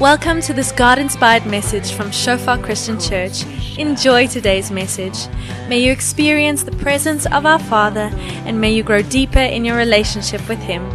Welcome 0.00 0.40
to 0.42 0.54
this 0.54 0.72
God 0.72 0.98
inspired 0.98 1.44
message 1.44 1.92
from 1.92 2.10
Shofar 2.10 2.56
Christian 2.56 2.98
Church. 2.98 3.44
Enjoy 3.76 4.26
today's 4.26 4.70
message. 4.70 5.28
May 5.68 5.80
you 5.80 5.92
experience 5.92 6.62
the 6.62 6.72
presence 6.72 7.26
of 7.26 7.44
our 7.44 7.58
Father 7.58 8.10
and 8.46 8.58
may 8.58 8.72
you 8.72 8.82
grow 8.82 9.02
deeper 9.02 9.40
in 9.40 9.62
your 9.62 9.76
relationship 9.76 10.40
with 10.48 10.58
Him. 10.60 10.88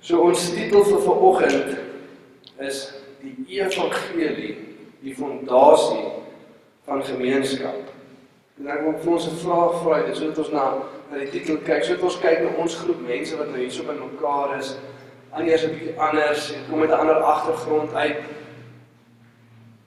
So 0.00 0.28
ons 0.28 0.50
titel 0.54 0.84
vir 0.86 1.02
vanoggend 1.02 1.78
is 2.62 2.92
die 3.18 3.58
evangelie, 3.58 4.60
die 5.02 5.16
fondasie 5.18 6.22
van 6.84 7.04
gemeenskap. 7.04 7.92
En 8.60 8.68
ek 8.70 8.82
wil 8.84 8.98
vir 9.02 9.12
ons 9.12 9.26
'n 9.26 9.36
vraag 9.42 9.80
vra, 9.82 10.02
dit 10.06 10.16
sodat 10.16 10.38
ons 10.38 10.50
na 10.52 10.64
na 11.10 11.18
die 11.18 11.30
titel 11.30 11.56
kyk, 11.56 11.84
sodat 11.84 12.02
ons 12.02 12.20
kyk 12.20 12.42
na 12.42 12.50
ons 12.62 12.76
groep 12.76 13.00
mense 13.06 13.36
wat 13.36 13.48
nou 13.50 13.58
hierso 13.58 13.84
by 13.84 13.96
mekaar 13.98 14.58
is. 14.58 14.76
Anders 15.32 15.64
'n 15.64 15.74
bietjie 15.74 15.98
anders 15.98 16.52
en 16.52 16.64
kom 16.68 16.78
met 16.78 16.90
'n 16.90 17.00
ander 17.02 17.16
agtergrond 17.16 17.94
uit. 17.94 18.16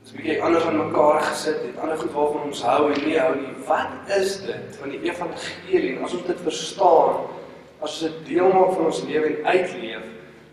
Dis 0.03 0.11
'n 0.11 0.15
bietjie 0.15 0.43
anders 0.43 0.65
aan 0.65 0.87
mekaar 0.87 1.21
gesit, 1.21 1.61
het 1.61 1.79
ander 1.81 1.97
goed 1.97 2.11
waarvan 2.11 2.41
ons 2.41 2.63
hou 2.63 2.91
en 2.93 3.05
nie 3.05 3.19
hou 3.19 3.35
nie. 3.35 3.53
Wat 3.67 4.17
is 4.17 4.41
dit 4.41 4.77
van 4.79 4.89
die 4.89 5.01
evangelie? 5.01 5.97
En 5.97 6.03
as 6.03 6.13
ons 6.13 6.25
dit 6.25 6.41
verstaan, 6.43 7.15
as 7.79 7.91
ons 7.91 7.99
dit 7.99 8.25
deel 8.25 8.51
maak 8.53 8.73
van 8.73 8.85
ons 8.85 9.03
lewe 9.03 9.25
en 9.25 9.45
uitleef, 9.45 10.03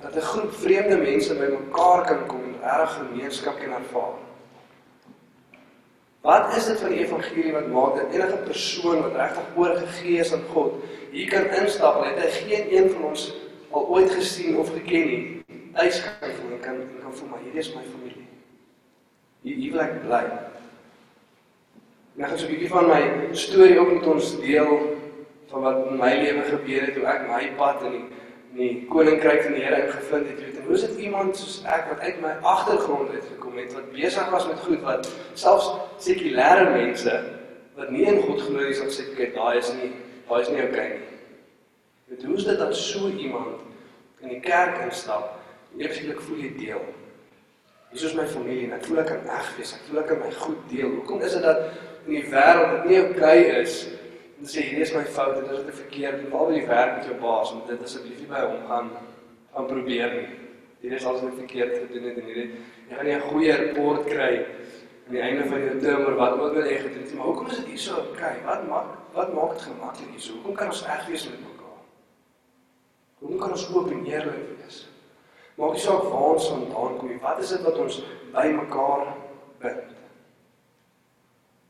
dat 0.03 0.17
'n 0.17 0.21
groep 0.21 0.55
vreemde 0.55 0.97
mense 0.97 1.35
bymekaar 1.35 2.07
kan 2.07 2.27
kom 2.27 2.43
en 2.45 2.61
regtig 2.63 2.97
gemeenskap 2.97 3.59
kan 3.59 3.73
ervaar. 3.73 4.24
Wat 6.25 6.57
is 6.57 6.67
dit 6.67 6.81
van 6.81 6.89
die 6.89 7.03
evangelie 7.05 7.53
wat 7.53 7.67
maak 7.69 7.97
dat 7.99 8.13
enige 8.17 8.37
persoon 8.47 9.03
wat 9.03 9.17
regtig 9.17 9.49
oorgegee 9.61 10.19
is 10.23 10.33
aan 10.33 10.47
God, 10.53 10.79
hier 11.13 11.29
kan 11.29 11.51
instap 11.61 11.99
en 12.01 12.17
hy 12.17 12.31
geen 12.39 12.71
een 12.73 12.89
van 12.95 13.11
ons 13.11 13.27
al 13.77 13.85
ooit 13.93 14.09
gesien 14.11 14.57
of 14.57 14.71
geken 14.73 15.05
nie, 15.11 15.45
kan 15.75 15.91
voel 16.39 16.55
en 16.57 16.63
kan 16.65 16.81
en 16.81 16.97
kan 17.03 17.13
voel 17.19 17.29
maar 17.29 17.43
hierdie 17.45 17.61
is 17.61 17.69
my 17.75 17.85
familie. 17.91 18.25
Hier 19.45 19.61
hier 19.61 19.77
wil 19.77 19.85
ek 19.85 20.01
bly. 20.07 20.23
Nou 22.15 22.31
gaan 22.31 22.39
so 22.41 22.49
'n 22.49 22.55
bietjie 22.55 22.73
van 22.73 22.89
my 22.89 23.03
storie 23.45 23.79
ook 23.79 23.93
met 23.93 24.07
ons 24.07 24.35
deel 24.41 24.73
van 25.53 25.61
wat 25.61 25.87
in 25.91 26.01
my 26.01 26.13
lewe 26.25 26.49
gebeur 26.49 26.87
het 26.89 26.97
hoe 26.97 27.07
ek 27.07 27.29
my 27.29 27.53
pad 27.61 27.83
in 27.83 27.99
die 27.99 28.05
in 28.55 28.61
die 28.61 28.87
koninkryk 28.87 29.43
van 29.43 29.57
die 29.57 29.63
Here 29.65 29.81
ingevind 29.83 30.29
het. 30.31 30.39
Jy 30.39 30.47
weet, 30.47 30.59
en 30.61 30.67
hoe 30.69 30.75
is 30.77 30.85
dit 30.87 30.99
iemand 31.09 31.37
soos 31.37 31.57
ek 31.67 31.89
wat 31.91 32.03
uit 32.07 32.21
my 32.23 32.35
agtergrond 32.47 33.11
uit 33.11 33.25
gekom 33.33 33.57
het 33.59 33.73
wat 33.75 33.89
besig 33.95 34.29
was 34.31 34.47
met 34.47 34.61
goed 34.63 34.85
wat 34.87 35.09
selfs 35.35 35.73
sekulêre 36.05 36.69
mense 36.71 37.17
wat 37.75 37.91
nie 37.91 38.05
in 38.07 38.21
God 38.23 38.45
glo 38.47 38.63
nie 38.63 38.77
sal 38.79 38.93
sê 38.95 39.09
kyk 39.17 39.35
daai 39.35 39.59
is 39.59 39.73
nie 39.75 39.91
daai 40.29 40.41
is 40.45 40.53
nie 40.53 40.63
oukei 40.63 40.87
nie. 40.93 41.09
Jy 42.05 42.13
weet, 42.13 42.27
hoe 42.29 42.37
is 42.39 42.47
dit 42.47 42.61
dat 42.63 42.77
so 42.79 43.11
iemand 43.11 43.65
in 44.23 44.37
die 44.37 44.41
kerk 44.45 44.79
instap 44.87 45.35
en 45.75 45.83
eintlik 45.83 46.23
voel 46.23 46.45
jy 46.47 46.53
deel? 46.61 46.87
Hier 47.91 48.07
is 48.07 48.15
my 48.15 48.29
familie 48.31 48.69
en 48.69 48.79
ek 48.79 48.87
voel 48.87 49.03
ek 49.03 49.11
kan 49.11 49.27
eg 49.35 49.51
wees. 49.59 49.75
Ek 49.75 49.83
voel 49.89 50.03
ek 50.05 50.09
kan 50.13 50.23
my 50.23 50.31
goed 50.39 50.63
deel. 50.71 50.95
Hoekom 51.01 51.27
is 51.27 51.35
dit 51.35 51.43
dat 51.43 51.67
in 52.07 52.21
die 52.21 52.25
wêreld 52.31 52.73
dit 52.77 52.89
nie 52.93 53.03
oukei 53.03 53.37
is 53.59 53.81
en 54.45 54.51
sê 54.53 54.61
hierdie 54.61 54.85
is 54.85 54.93
my 54.93 55.03
fout 55.09 55.39
en 55.41 55.47
dit 55.49 55.69
is 55.73 55.79
verkeerd 55.79 56.19
en 56.21 56.33
waar 56.33 56.51
wil 56.51 56.59
jy 56.59 56.65
werk 56.69 56.99
met 56.99 57.07
jou 57.09 57.15
baas 57.21 57.53
want 57.55 57.71
dit 57.71 57.85
asseblief 57.87 58.19
nie 58.21 58.29
by 58.29 58.43
hom 58.45 58.67
gaan 58.69 58.91
gaan 59.55 59.69
probeer 59.71 60.11
nie. 60.13 60.27
Hierdie 60.83 60.99
is 60.99 61.07
alles 61.09 61.23
net 61.25 61.39
verkeerd 61.39 61.73
gedoen 61.79 62.09
het 62.11 62.19
en 62.21 62.27
hierdie 62.29 62.45
jy 62.91 62.99
gaan 62.99 63.09
nie 63.09 63.15
'n 63.15 63.25
goeie 63.31 63.55
rapport 63.61 64.05
kry 64.11 64.33
aan 65.07 65.17
die 65.17 65.23
einde 65.29 65.47
van 65.49 65.65
jou 65.65 65.79
term 65.81 66.05
oor 66.05 66.19
wat 66.19 66.37
ook 66.41 66.59
al 66.61 66.69
jy 66.73 66.77
gedoen 66.83 67.07
het. 67.07 67.15
Maar 67.15 67.27
hoekom 67.31 67.47
is 67.47 67.57
dit 67.57 67.71
hier 67.73 67.79
so 67.79 67.95
oukei? 68.03 68.35
Wat 68.45 68.69
maak 68.69 68.91
wat 69.15 69.33
maak 69.33 69.57
dit 69.57 69.63
gemaklik 69.63 70.11
hier 70.11 70.21
so? 70.21 70.33
Hoekom 70.33 70.55
kan 70.61 70.75
ons 70.75 70.85
reg 70.87 71.07
wees 71.07 71.25
met 71.31 71.41
mekaar? 71.41 71.81
Hoekom 73.19 73.39
kan 73.39 73.51
ons 73.51 73.67
oop 73.73 73.91
en 73.91 74.05
eerlik 74.05 74.45
wees? 74.61 74.89
Maak 75.57 75.73
nie 75.73 75.81
saak 75.81 76.03
waar 76.03 76.37
ons 76.37 76.49
vandaan 76.49 76.99
kom 76.99 77.09
nie. 77.09 77.21
Wat 77.21 77.41
is 77.41 77.49
dit 77.49 77.63
wat 77.63 77.79
ons 77.79 78.03
by 78.33 78.47
mekaar 78.53 79.09
bind? 79.59 79.91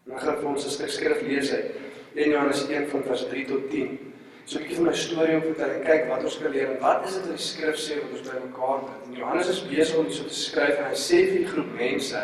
Nou 0.04 0.18
gaan 0.18 0.34
ek 0.34 0.40
vir 0.40 0.48
ons 0.48 0.66
'n 0.66 0.70
stuk 0.70 0.90
skrif 0.90 1.22
lees 1.22 1.52
uit 1.52 1.83
1 2.14 2.30
Johannes 2.30 2.66
1 2.68 2.88
van 2.88 3.02
vers 3.02 3.26
3 3.28 3.46
tot 3.46 3.70
10. 3.70 3.98
So 4.44 4.58
'n 4.58 4.62
bietjie 4.62 4.76
van 4.76 4.84
my 4.84 4.92
storie 4.92 5.36
op 5.36 5.44
vertel 5.44 5.70
en 5.70 5.84
kyk 5.84 6.08
wat 6.08 6.24
ons 6.24 6.38
kan 6.38 6.50
leer 6.52 6.70
en 6.70 6.80
wat 6.80 7.06
is 7.08 7.14
dit 7.14 7.26
wat 7.26 7.36
die 7.36 7.44
skrif 7.44 7.76
sê 7.80 7.94
wat 8.00 8.10
ons 8.12 8.26
by 8.28 8.40
mekaar 8.46 8.80
bind. 8.84 9.06
En 9.06 9.14
Johannes 9.18 9.48
is 9.48 9.62
besig 9.68 9.96
om 9.96 10.04
hierso 10.04 10.24
te 10.24 10.34
skryf 10.34 10.78
en 10.78 10.90
hy 10.90 10.98
sê 11.00 11.20
vir 11.30 11.38
die 11.38 11.52
groep 11.52 11.70
mense 11.78 12.20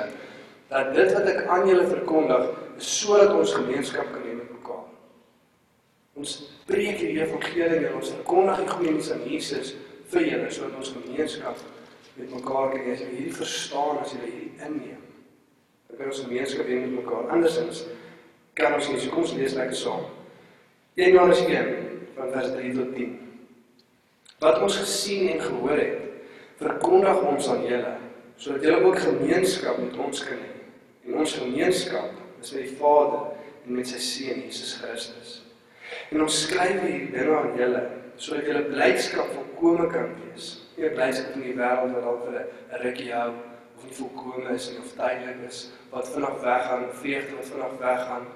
dat 0.69 0.95
dit 0.95 1.13
wat 1.13 1.29
ek 1.33 1.47
aan 1.47 1.69
julle 1.69 1.87
verkondig 1.87 2.51
is 2.77 2.91
sodat 3.01 3.33
ons 3.35 3.55
gemeenskap 3.55 4.13
kan 4.13 4.23
hê 4.29 4.35
met 4.35 4.51
mekaar. 4.53 4.85
Ons 6.15 6.35
preek 6.67 6.99
die 6.99 7.15
evangelie 7.17 7.87
en 7.87 7.97
ons 8.03 8.13
verkondig 8.19 8.61
die 8.63 8.69
goeie 8.75 8.93
nuus 8.99 9.11
aan 9.13 9.25
Jesus 9.27 9.75
vir 10.13 10.29
julle 10.29 10.51
sodat 10.51 10.77
ons 10.77 10.93
gemeenskap 10.99 11.65
met 12.19 12.35
mekaar 12.35 12.71
kan 12.75 12.85
hê. 12.85 12.93
As 12.93 13.01
jy 13.01 13.11
hierdie 13.15 13.39
verstaan, 13.41 13.99
as 14.05 14.13
jy 14.13 14.21
hierdie 14.27 14.53
inneem, 14.69 15.03
dan 15.89 15.97
kan 15.97 16.13
ons 16.13 16.23
gemeenskap 16.29 16.69
hê 16.69 16.83
met 16.85 16.95
mekaar. 17.01 17.33
Andersins 17.33 17.87
kan 18.61 18.77
ons. 18.77 18.91
So 18.91 19.13
kom 19.13 19.25
ons 19.25 19.35
lees 19.39 19.57
lekker 19.59 19.79
saam. 19.79 20.07
1 21.01 21.15
Johannes 21.15 21.43
1 21.47 21.75
van 22.17 22.33
vers 22.35 22.53
3 22.55 22.73
tot 22.77 22.95
10. 22.95 23.19
Wat 24.41 24.63
ons 24.65 24.79
gesien 24.81 25.29
en 25.35 25.43
gehoor 25.45 25.79
het, 25.79 25.99
verkondig 26.61 27.21
ons 27.29 27.51
aan 27.53 27.67
julle, 27.69 27.93
sodat 28.41 28.65
julle 28.65 28.81
ook 28.85 28.99
gemeenskap 29.05 29.79
met 29.81 29.97
ons 30.01 30.25
kan 30.25 30.41
hê. 30.41 30.57
En 31.09 31.21
ons 31.23 31.37
gemeenskap 31.43 32.17
is 32.41 32.53
met 32.55 32.67
die 32.69 32.77
Vader 32.81 33.31
en 33.67 33.77
met 33.77 33.89
sy 33.89 34.01
seun 34.01 34.43
Jesus 34.47 34.75
Christus. 34.81 35.39
En 36.11 36.25
ons 36.25 36.41
skryf 36.45 36.81
hierdie 36.85 37.11
dinge 37.15 37.37
aan 37.37 37.57
julle 37.59 37.83
sodat 38.21 38.49
julle 38.51 38.67
blydskap 38.69 39.31
volkome 39.33 39.87
kan 39.93 40.11
wees. 40.21 40.51
Nie 40.77 40.91
blydskap 40.93 41.39
in 41.39 41.47
die 41.47 41.57
wêreld 41.57 41.95
wat 41.97 42.05
dalk 42.05 42.27
vir 42.27 42.41
'n 42.41 42.83
rukkie 42.85 43.13
hou 43.13 43.31
of 43.77 43.85
nie 43.85 43.97
volkome 43.97 44.55
is 44.55 44.69
nie 44.71 44.81
of 44.83 44.93
tydelik 44.93 45.41
is 45.49 45.71
wat 45.91 46.09
vinnig 46.13 46.37
weggaan, 46.43 46.85
vreugde 47.03 47.37
wat 47.37 47.49
vinnig 47.53 47.79
weggaan. 47.81 48.27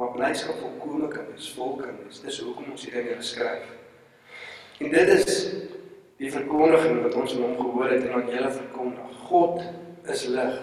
Maar 0.00 0.14
blydskap 0.16 0.56
volkome 0.56 1.08
kan 1.08 1.26
wees, 1.28 1.50
vol 1.52 1.74
kan 1.76 1.96
wees. 2.00 2.22
Dis 2.24 2.38
hoekom 2.40 2.70
ons 2.72 2.86
hierdie 2.86 3.02
dinge 3.10 3.24
skryf. 3.24 3.66
En 4.80 4.94
dit 4.94 5.10
is 5.12 5.42
die 6.16 6.30
verkondiging 6.32 7.02
wat 7.02 7.18
ons 7.20 7.34
in 7.36 7.42
hom 7.44 7.58
gehoor 7.58 7.92
het 7.92 8.06
en 8.06 8.14
aan 8.16 8.30
julle 8.32 8.52
verkondig. 8.54 9.18
God 9.28 9.60
is 10.08 10.24
lig 10.32 10.56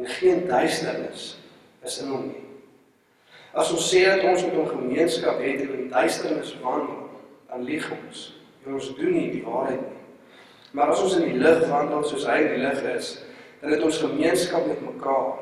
en 0.00 0.08
geen 0.14 0.46
duisternis 0.48 1.26
is 1.84 1.98
in 2.00 2.14
hom 2.14 2.24
nie. 2.30 2.46
As 3.52 3.74
ons 3.76 3.90
sê 3.92 4.06
dat 4.08 4.24
ons 4.30 4.46
met 4.48 4.56
hom 4.56 4.72
gemeenskap 4.72 5.44
het 5.44 5.66
en 5.66 5.76
in 5.76 5.92
duisternis 5.92 6.56
wandel, 6.64 7.04
dan 7.52 7.68
lieg 7.68 7.92
ons. 7.92 8.24
En 8.64 8.80
ons 8.80 8.90
doen 8.96 9.12
nie 9.18 9.28
die 9.36 9.44
waarheid 9.44 9.84
nie. 9.84 10.04
Maar 10.72 10.96
as 10.96 11.04
ons 11.04 11.20
in 11.20 11.28
die 11.28 11.44
lig 11.44 11.66
wandel 11.68 12.08
soos 12.08 12.24
hy 12.24 12.40
in 12.46 12.54
die 12.56 12.64
lig 12.64 12.84
is, 12.96 13.18
dan 13.60 13.76
het 13.76 13.84
ons 13.84 14.00
gemeenskap 14.00 14.64
met 14.64 14.80
mekaar. 14.94 15.34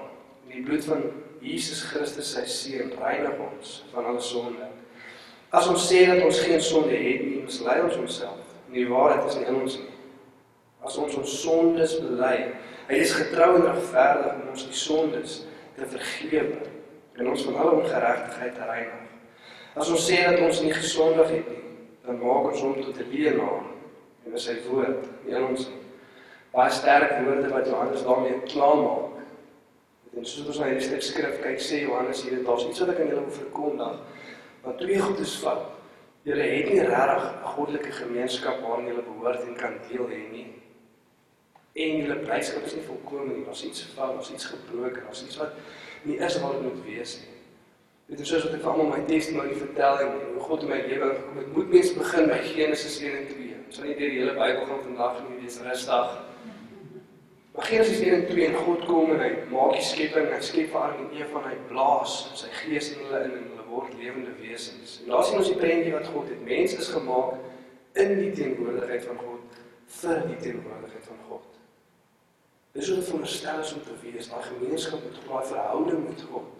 En 0.42 0.56
die 0.58 0.66
bloed 0.66 0.90
van 0.90 1.12
Jesus 1.40 1.82
Christus 1.88 2.34
sy 2.34 2.44
seun 2.46 2.92
reinig 3.00 3.38
ons 3.40 3.80
van 3.94 4.10
alle 4.10 4.20
sonde. 4.20 4.66
As 5.50 5.66
ons 5.70 5.86
sê 5.88 6.04
dat 6.06 6.22
ons 6.22 6.40
geen 6.44 6.60
sonde 6.62 6.94
het 6.94 7.22
nie, 7.26 7.40
mislei 7.42 7.80
ons 7.82 7.96
onsself. 7.98 8.52
En 8.68 8.76
die 8.76 8.88
waarheid 8.88 9.26
is 9.30 9.38
nie 9.40 9.48
in 9.50 9.60
ons 9.62 9.78
nie. 9.80 9.88
As 10.86 10.98
ons 11.00 11.16
ons 11.20 11.38
sondes 11.42 11.96
bely, 12.00 12.36
hy 12.88 13.00
is 13.02 13.14
getrou 13.16 13.54
en 13.58 13.66
regverdig 13.66 14.36
om 14.36 14.52
ons 14.52 14.66
die 14.68 14.78
sondes 14.78 15.40
te 15.76 15.88
vergewe 15.90 16.60
en 17.20 17.32
ons 17.32 17.42
van 17.48 17.58
alle 17.60 17.80
ongeregtigheid 17.80 18.54
te 18.56 18.68
reinig. 18.68 19.10
As 19.76 19.90
ons 19.92 20.06
sê 20.06 20.22
dat 20.24 20.40
ons 20.44 20.62
nie 20.64 20.72
gesondig 20.74 21.34
het 21.34 21.50
nie, 21.52 21.66
dan 22.06 22.18
maak 22.22 22.48
ons 22.50 22.62
hom 22.64 22.78
tot 22.80 22.96
'n 22.96 23.10
leienaar 23.12 23.66
en 24.26 24.38
sy 24.38 24.56
woord 24.68 25.04
nie 25.24 25.34
in 25.34 25.44
ons 25.44 25.68
nie. 25.68 25.80
Baie 26.52 26.70
sterk 26.70 27.12
woorde 27.24 27.48
wat 27.52 27.66
Johannes 27.66 28.02
daarmee 28.02 28.40
klaarmaak. 28.50 29.19
En 30.16 30.26
soos 30.26 30.46
ons 30.50 30.58
na 30.58 30.70
hierdie 30.70 30.86
stuk 30.88 31.04
skrif 31.06 31.36
kyk, 31.42 31.60
sê 31.62 31.84
Johannes 31.84 32.24
hier, 32.26 32.40
daar's 32.46 32.64
iets 32.66 32.82
wat 32.82 32.94
ek 32.94 33.02
aan 33.04 33.12
julle 33.12 33.26
wil 33.26 33.36
verkondig. 33.36 34.00
Want 34.64 34.80
twee 34.82 34.98
goed 34.98 35.20
is 35.22 35.34
vat. 35.44 35.68
Julle 36.26 36.46
het 36.52 36.66
nie 36.68 36.80
regtig 36.84 37.26
'n 37.28 37.52
goddelike 37.54 37.92
gemeenskap 37.92 38.60
waarin 38.60 38.90
julle 38.90 39.02
behoort 39.02 39.46
en 39.46 39.54
kan 39.56 39.78
deel 39.88 40.08
hê 40.08 40.22
nie. 40.32 40.48
En 41.72 41.96
julle 42.02 42.16
blydskap 42.16 42.64
is 42.66 42.74
nie 42.74 42.82
volkome 42.82 43.34
nie. 43.34 43.44
Daar's 43.44 43.64
iets 43.64 43.82
fout, 43.94 44.14
daar's 44.14 44.32
iets 44.32 44.44
gebroken, 44.44 45.02
daar's 45.04 45.22
iets 45.24 45.36
wat 45.36 45.52
nie 46.02 46.16
is 46.16 46.40
wat 46.40 46.52
dit 46.52 46.62
moet 46.62 46.84
wees 46.84 47.18
nie. 47.20 47.36
Dit 48.06 48.20
is 48.20 48.28
soos 48.28 48.44
wat 48.44 48.54
ek 48.54 48.62
vir 48.62 48.70
almal 48.70 48.88
my 48.90 49.04
testimony 49.06 49.54
vertel 49.54 50.00
en 50.02 50.08
hoe 50.34 50.40
God 50.42 50.62
in 50.62 50.68
my 50.68 50.80
lewe 50.86 51.14
gekom 51.14 51.36
het. 51.36 51.52
Moet 51.54 51.68
mens 51.70 51.92
begin 51.94 52.26
by 52.26 52.38
Genesis 52.42 53.00
1 53.00 53.16
en 53.16 53.28
2. 53.28 53.54
Ons 53.66 53.76
sal 53.76 53.84
nie 53.84 53.94
deur 54.00 54.10
die 54.10 54.18
hele 54.18 54.34
Bybel 54.34 54.66
gaan 54.66 54.82
vandag 54.82 55.20
nie, 55.28 55.36
wees 55.44 55.60
rustig. 55.62 56.29
Maar 57.54 57.64
Genesis 57.64 58.00
1 58.00 58.12
en 58.14 58.26
2 58.26 58.46
en 58.46 58.54
God 58.54 58.84
kom 58.86 59.10
en 59.10 59.20
hy 59.20 59.30
maak 59.50 59.72
die 59.74 59.82
skepping, 59.82 60.28
hy 60.30 60.38
skep 60.44 60.70
vir 60.70 60.82
Adam 60.84 61.06
en 61.08 61.16
Eva 61.18 61.40
en 61.40 61.48
hy 61.50 61.56
blaas 61.70 62.12
sy 62.38 62.50
gees 62.60 62.92
in 62.94 63.02
hulle 63.04 63.24
in 63.26 63.32
en 63.40 63.48
hulle 63.48 63.66
word 63.70 63.96
lewende 63.98 64.34
wesens. 64.38 65.00
En 65.02 65.10
daar 65.14 65.24
sien 65.26 65.40
ons 65.40 65.50
die 65.50 65.58
prentjie 65.58 65.94
wat 65.96 66.06
God 66.14 66.30
het. 66.30 66.44
Mens 66.46 66.76
is 66.78 66.92
gemaak 66.94 67.40
in 67.98 68.14
die 68.20 68.30
teenwoordigheid 68.38 69.02
van 69.08 69.18
God 69.24 69.58
vir 70.00 70.22
die 70.28 70.38
teenwoordigheid 70.44 71.08
van 71.10 71.22
God. 71.26 71.46
Dis 72.78 72.86
hoe 72.86 73.00
dit 73.00 73.08
veronderstel 73.08 73.64
is 73.64 73.72
om 73.74 73.82
te 73.82 73.96
wees, 74.04 74.30
daai 74.30 74.46
gemeenskap 74.46 75.02
met 75.02 75.18
God, 75.18 75.30
daai 75.32 75.50
verhouding 75.50 76.04
met 76.06 76.26
God. 76.30 76.52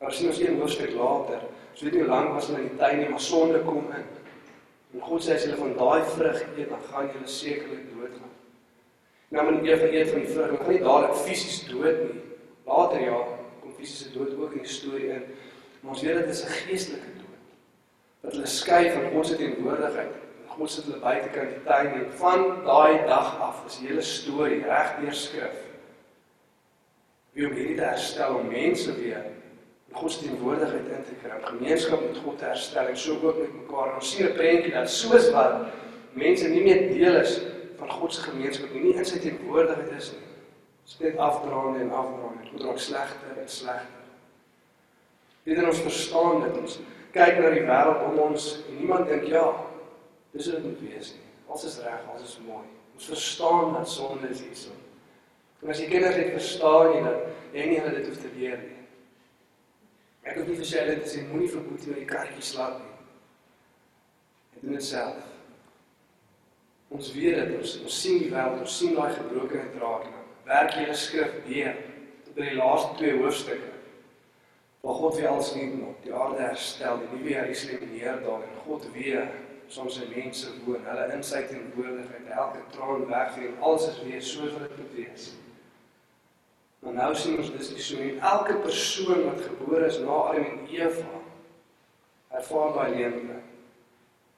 Maar 0.00 0.12
sien 0.12 0.30
ons 0.32 0.40
een 0.40 0.60
hoofstuk 0.60 0.94
later. 0.96 1.44
Ons 1.74 1.82
weet 1.84 1.98
nie 1.98 2.04
hoe 2.06 2.10
lank 2.10 2.32
was 2.32 2.48
hulle 2.48 2.62
in 2.62 2.70
die 2.72 2.80
tuin 2.80 3.02
nie, 3.02 3.10
maar 3.12 3.20
sonde 3.20 3.60
kom 3.66 3.92
in. 3.92 4.08
En 4.94 5.04
God 5.04 5.24
sê 5.26 5.36
as 5.36 5.44
julle 5.44 5.60
van 5.60 5.76
daai 5.76 6.08
vrug 6.14 6.40
eet, 6.54 6.70
dan 6.72 6.88
gaan 6.88 7.12
julle 7.12 7.28
sekerlik 7.28 7.90
doodgaan. 7.92 8.33
Nou 9.34 9.44
men 9.50 9.64
Eva 9.66 9.88
eet 9.90 10.10
van 10.12 10.20
die 10.22 10.30
vrug, 10.30 10.50
hulle 10.52 10.60
gaan 10.62 10.76
nie 10.76 10.82
dadelik 10.84 11.22
fisies 11.26 11.62
dood 11.66 12.02
nie. 12.04 12.20
Later 12.68 13.00
ja, 13.02 13.20
kom 13.60 13.72
fisiese 13.74 14.12
dood 14.14 14.34
ook 14.38 14.52
in 14.54 14.62
die 14.62 14.70
storie 14.70 15.08
in. 15.16 15.24
Maar 15.80 15.96
ons 15.96 16.02
weet 16.06 16.20
dit 16.20 16.28
is 16.34 16.42
'n 16.44 16.52
geestelike 16.58 17.14
dood. 17.18 17.40
Dat 18.22 18.32
hulle 18.32 18.46
skei 18.46 18.92
van 18.92 19.10
God 19.10 19.26
se 19.26 19.36
teenwoordigheid. 19.36 20.12
God 20.46 20.70
sit 20.70 20.84
hulle 20.84 20.98
buitekant 20.98 21.50
die 21.50 21.62
tuin 21.64 21.92
en 21.92 22.12
van 22.20 22.64
daai 22.64 23.06
dag 23.06 23.40
af 23.40 23.64
is 23.66 23.78
die 23.78 23.88
hele 23.88 24.02
storie 24.02 24.62
reg 24.62 24.92
deur 25.00 25.14
skrif. 25.14 25.56
Wie 27.32 27.46
om 27.46 27.52
hierdie 27.52 27.76
te 27.76 27.82
herstel 27.82 28.34
om 28.34 28.46
mense 28.48 28.94
weer 29.00 29.24
God 29.92 30.12
se 30.12 30.22
teenwoordigheid 30.22 30.86
in 30.86 31.04
te 31.04 31.14
kry, 31.22 31.40
gemeenskap 31.42 32.00
met 32.00 32.22
God 32.24 32.38
te 32.38 32.44
herstel 32.44 32.86
en 32.86 32.96
so 32.96 33.18
ook 33.22 33.38
met 33.38 33.54
mekaar. 33.54 33.88
En 33.88 33.94
ons 33.94 34.14
sien 34.16 34.26
'n 34.26 34.34
prentjie 34.34 34.72
dat 34.72 34.90
soos 34.90 35.30
wat 35.30 35.66
mense 36.12 36.48
nie 36.48 36.62
meer 36.62 36.88
deel 36.94 37.16
is 37.16 37.40
van 37.78 37.90
God 37.90 38.14
se 38.14 38.22
gemeenskap 38.24 38.72
nie, 38.72 38.82
nie 38.88 38.94
in 38.98 39.08
sy 39.08 39.20
teenwoordigheid 39.22 39.92
is 39.98 40.12
nie. 40.14 40.30
Dit 40.84 41.06
net 41.06 41.20
afdraande 41.24 41.80
en 41.80 41.92
afdraande. 41.96 42.50
Dit 42.50 42.64
raak 42.66 42.80
slegter 42.82 43.38
en 43.40 43.48
slegter. 43.48 44.02
Dit 45.44 45.60
ons 45.60 45.82
verstaan 45.84 46.44
dit 46.44 46.58
ons 46.60 46.78
kyk 47.14 47.40
na 47.40 47.50
die 47.52 47.64
wêreld 47.66 48.04
om 48.08 48.20
ons 48.26 48.46
en 48.64 48.78
niemand 48.80 49.10
dink 49.10 49.26
ja, 49.30 49.44
dis 50.34 50.48
wat 50.50 50.56
dit 50.62 50.66
moet 50.66 50.80
wees 50.88 51.12
nie. 51.14 51.26
Alles 51.48 51.66
is 51.68 51.76
reg, 51.84 52.06
alles 52.10 52.30
is 52.30 52.40
mooi. 52.46 52.64
Ons 52.94 53.10
verstaan 53.12 53.74
dat 53.76 53.90
sonde 53.90 54.30
is 54.32 54.40
hierso. 54.42 54.72
En 55.62 55.72
as 55.72 55.80
jy 55.80 55.90
kinders 55.92 56.16
het 56.18 56.32
verstaan 56.34 56.94
jy 56.94 57.04
dat 57.04 57.28
jy 57.54 57.68
nie 57.70 57.78
hulle 57.80 57.94
dit 57.98 58.08
hoef 58.10 58.18
te 58.22 58.32
leer 58.34 58.58
nie. 58.62 58.80
Ek 60.24 60.40
het 60.40 60.48
nie 60.48 60.56
vir 60.58 60.72
hulle 60.80 60.96
te 61.02 61.12
sê 61.12 61.22
moenie 61.28 61.52
vir 61.52 61.64
boetie 61.68 61.92
met 61.92 62.02
die 62.02 62.08
karretjie 62.08 62.48
slaap 62.48 62.80
nie. 62.80 62.92
Ek 64.56 64.64
doen 64.64 64.78
dit 64.78 64.86
self. 64.88 65.30
Ons 66.88 67.12
weet 67.12 67.38
dit, 67.40 67.54
ons, 67.58 67.76
ons 67.82 68.00
sien 68.02 68.18
die 68.22 68.30
wêreld, 68.32 68.60
ons 68.60 68.78
sien 68.78 68.94
daai 68.94 69.14
gebrokenheid 69.16 69.78
raak 69.80 70.04
nou. 70.10 70.24
Werk 70.48 70.76
julle 70.76 70.96
skrif 70.98 71.38
deur 71.46 71.78
tot 72.26 72.34
by 72.36 72.50
die 72.50 72.58
laaste 72.58 72.98
twee 73.00 73.16
hoofstukke. 73.20 73.70
Waar 74.84 74.98
God 75.00 75.16
weer 75.16 75.30
alles 75.30 75.54
nuut 75.56 75.78
maak, 75.80 76.02
die 76.04 76.12
aarde 76.12 76.42
herstel, 76.42 77.00
die 77.00 77.08
nuwe 77.14 77.32
Jerusalem 77.32 77.88
neerdaal 77.94 78.44
en 78.44 78.58
God 78.66 78.84
weer 78.92 79.30
soms 79.72 79.96
sy 79.96 80.10
mense 80.10 80.50
woon, 80.66 80.84
hulle 80.84 81.06
in 81.14 81.24
sy 81.24 81.40
teenwoordigheid, 81.48 82.28
elke 82.36 82.60
traan 82.74 83.06
wegvee 83.08 83.48
en 83.48 83.62
alles 83.64 83.88
is 83.88 84.02
weer 84.04 84.22
soos 84.22 84.52
wat 84.52 84.68
dit 84.68 84.76
moet 84.82 84.94
wees. 84.98 85.30
Maar 86.84 86.98
nou 86.98 87.14
sien 87.16 87.38
ons 87.40 87.48
dis 87.54 87.70
nie 87.72 87.82
so 87.86 88.00
nie. 88.02 88.12
Elke 88.20 88.58
persoon 88.60 89.22
wat 89.24 89.40
gebore 89.46 89.86
is 89.88 90.02
na 90.04 90.18
Adam 90.28 90.50
en 90.50 90.66
Eva 90.68 91.20
ervaar 92.34 92.74
daai 92.76 92.96
leemte. 92.98 93.38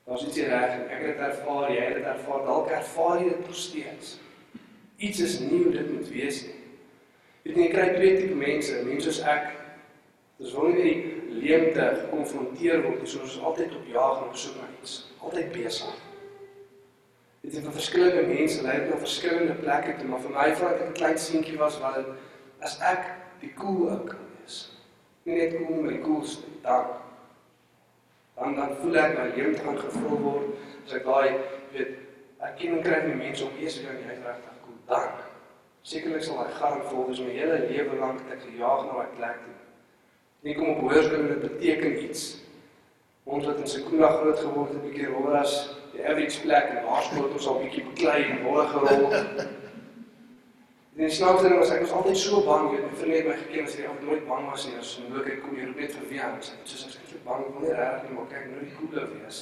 Daar's 0.06 0.26
iets 0.26 0.36
hier 0.36 0.48
reg 0.48 0.70
en 0.70 0.84
ek 0.86 1.00
het 1.02 1.06
dit 1.16 1.22
ervaar, 1.26 1.70
jy 1.74 1.82
het 1.82 1.96
dit 1.98 2.04
ervaar, 2.06 2.42
dalk 2.46 2.68
ervaar 2.70 3.16
jy 3.18 3.28
dit 3.28 3.46
nog 3.46 3.56
steeds. 3.58 4.10
Iets 4.96 5.20
is 5.20 5.38
nuut, 5.42 5.72
dit 5.74 5.88
moet 5.92 6.10
wees 6.14 6.42
nie. 6.46 6.60
Weet 7.42 7.56
jy, 7.56 7.64
jy 7.64 7.70
kry 7.72 7.86
twee 7.96 8.12
tipe 8.20 8.36
mense, 8.38 8.76
mense 8.86 9.08
soos 9.08 9.18
ek. 9.26 9.48
Dis 10.38 10.52
wanneer 10.54 10.78
jy 10.86 10.92
die 11.00 11.40
leemte 11.42 11.88
gekonfronteer 12.04 12.84
word, 12.84 13.02
ons 13.02 13.16
is 13.18 13.34
altyd 13.50 13.74
op 13.74 13.88
jag 13.90 14.20
en 14.20 14.28
op 14.28 14.38
soek 14.38 14.60
na 14.60 14.68
iets, 14.76 14.94
altyd 15.26 15.50
besig. 15.56 15.96
Dit 17.42 17.56
is 17.56 17.64
van 17.64 17.74
verskillende 17.74 18.22
mense, 18.30 18.62
lei 18.62 18.76
na 18.84 19.00
verskillende 19.00 19.56
plekke 19.58 19.96
toe, 19.98 20.06
maar 20.12 20.22
vir 20.22 20.34
my 20.36 20.46
voordat 20.52 20.84
ek 20.84 20.92
'n 20.92 20.98
klein 21.00 21.18
seentjie 21.18 21.58
was, 21.58 21.80
dit 21.82 22.14
as 22.62 22.78
ek 22.92 23.10
die 23.40 23.52
cool 23.58 23.90
ou 23.90 23.98
kan 24.06 24.22
wees. 24.38 24.60
Nie 25.24 25.42
net 25.42 25.58
cool 25.58 25.82
met 25.82 25.98
die 25.98 26.02
coolste, 26.06 26.46
dan 26.62 26.94
dan 28.36 28.56
dan 28.56 28.74
voel 28.80 28.98
ek 29.04 29.18
my 29.18 29.28
lewe 29.36 29.54
gaan 29.58 29.78
gevul 29.84 30.18
word 30.26 30.46
as 30.86 30.98
ek 30.98 31.04
daai 31.04 31.30
weet 31.72 31.94
erkenning 32.48 32.82
kry 32.84 33.00
van 33.06 33.16
mense 33.22 33.44
om 33.44 33.56
eers 33.60 33.80
weer 33.82 33.96
jy 34.02 34.18
regtig 34.20 34.60
cool 34.64 34.82
dan 34.90 35.24
sekerlik 35.86 36.24
sal 36.26 36.40
hy 36.42 36.48
gaan 36.58 36.80
vol 36.90 37.06
wees 37.08 37.20
my 37.22 37.34
hele 37.36 37.58
lewe 37.70 37.98
lank 38.00 38.22
ek 38.34 38.40
gejaag 38.42 38.86
na 38.86 38.96
daai 38.98 39.12
plek 39.18 39.36
toe. 39.44 39.54
Nie 40.46 40.54
kom 40.58 40.72
op 40.72 40.80
hoërskool 40.82 41.20
en 41.20 41.28
dit 41.32 41.44
beteken 41.44 42.00
iets. 42.04 42.24
Ons 43.26 43.46
wat 43.46 43.60
in 43.62 43.70
Sekunda 43.70 44.10
groot 44.16 44.38
geword 44.38 44.72
het, 44.72 44.80
'n 44.80 44.86
bietjie 44.86 45.06
roller 45.12 45.36
as 45.42 45.54
die 45.92 46.02
average 46.02 46.40
plek 46.42 46.66
en 46.72 46.84
laerskool 46.88 47.24
het 47.26 47.38
ons 47.38 47.46
al 47.52 47.62
bietjie 47.62 47.84
beklei 47.90 48.18
en 48.24 48.42
roller 48.46 48.68
gerol. 48.74 49.06
En 50.96 51.02
die 51.02 51.12
snaakste 51.12 51.48
ding 51.48 51.58
was 51.60 51.70
ek 51.70 51.82
was 51.84 51.90
altyd 51.92 52.16
so 52.16 52.38
bang, 52.46 52.70
jy 52.70 52.76
weet, 52.78 52.84
my 52.88 52.96
vriende 52.96 53.16
het 53.16 53.26
my 53.28 53.34
geken 53.42 53.66
as 53.68 53.74
jy 53.76 53.82
altyd 53.84 54.06
nooit 54.08 54.22
bang 54.28 54.46
was 54.48 54.62
nie, 54.64 54.76
as 54.80 54.92
jy 54.96 55.02
nou 55.10 55.24
kyk 55.26 55.42
kom 55.44 55.58
jy 55.58 55.66
net 55.68 55.92
vir 55.92 56.06
wie 56.08 56.20
aan, 56.24 56.38
sê 56.40 56.54
soos 56.64 56.86
ek 56.88 57.10
is 57.10 57.18
bang, 57.26 57.42
ek 57.44 57.50
wil 57.52 57.66
nie 57.66 57.74
regtig 57.76 58.06
nie, 58.06 58.14
maar 58.16 58.30
kyk 58.30 58.46
nou 58.48 58.62
die 58.62 58.76
koele 58.78 59.04
wees. 59.10 59.40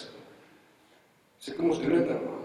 Sê 1.39 1.55
kom 1.55 1.71
ons 1.71 1.79
doen 1.85 1.95
dit 1.95 2.11
nou 2.11 2.17
maar. 2.25 2.41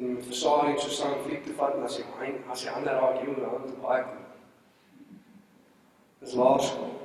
En 0.00 0.10
met 0.16 0.26
versaring 0.32 0.80
so 0.82 0.96
saam 0.96 1.14
fliek 1.22 1.46
te 1.46 1.54
vat 1.60 1.78
en 1.78 1.86
as 1.86 2.00
jy 2.00 2.08
hy 2.18 2.32
as 2.56 2.64
jy 2.66 2.74
ander 2.74 2.98
raak 2.98 3.22
jy 3.22 3.28
moet 3.30 3.46
hand 3.52 3.78
baie 3.84 4.02
kom. 4.08 4.26
Dis 6.24 6.34
laerskool. 6.40 6.96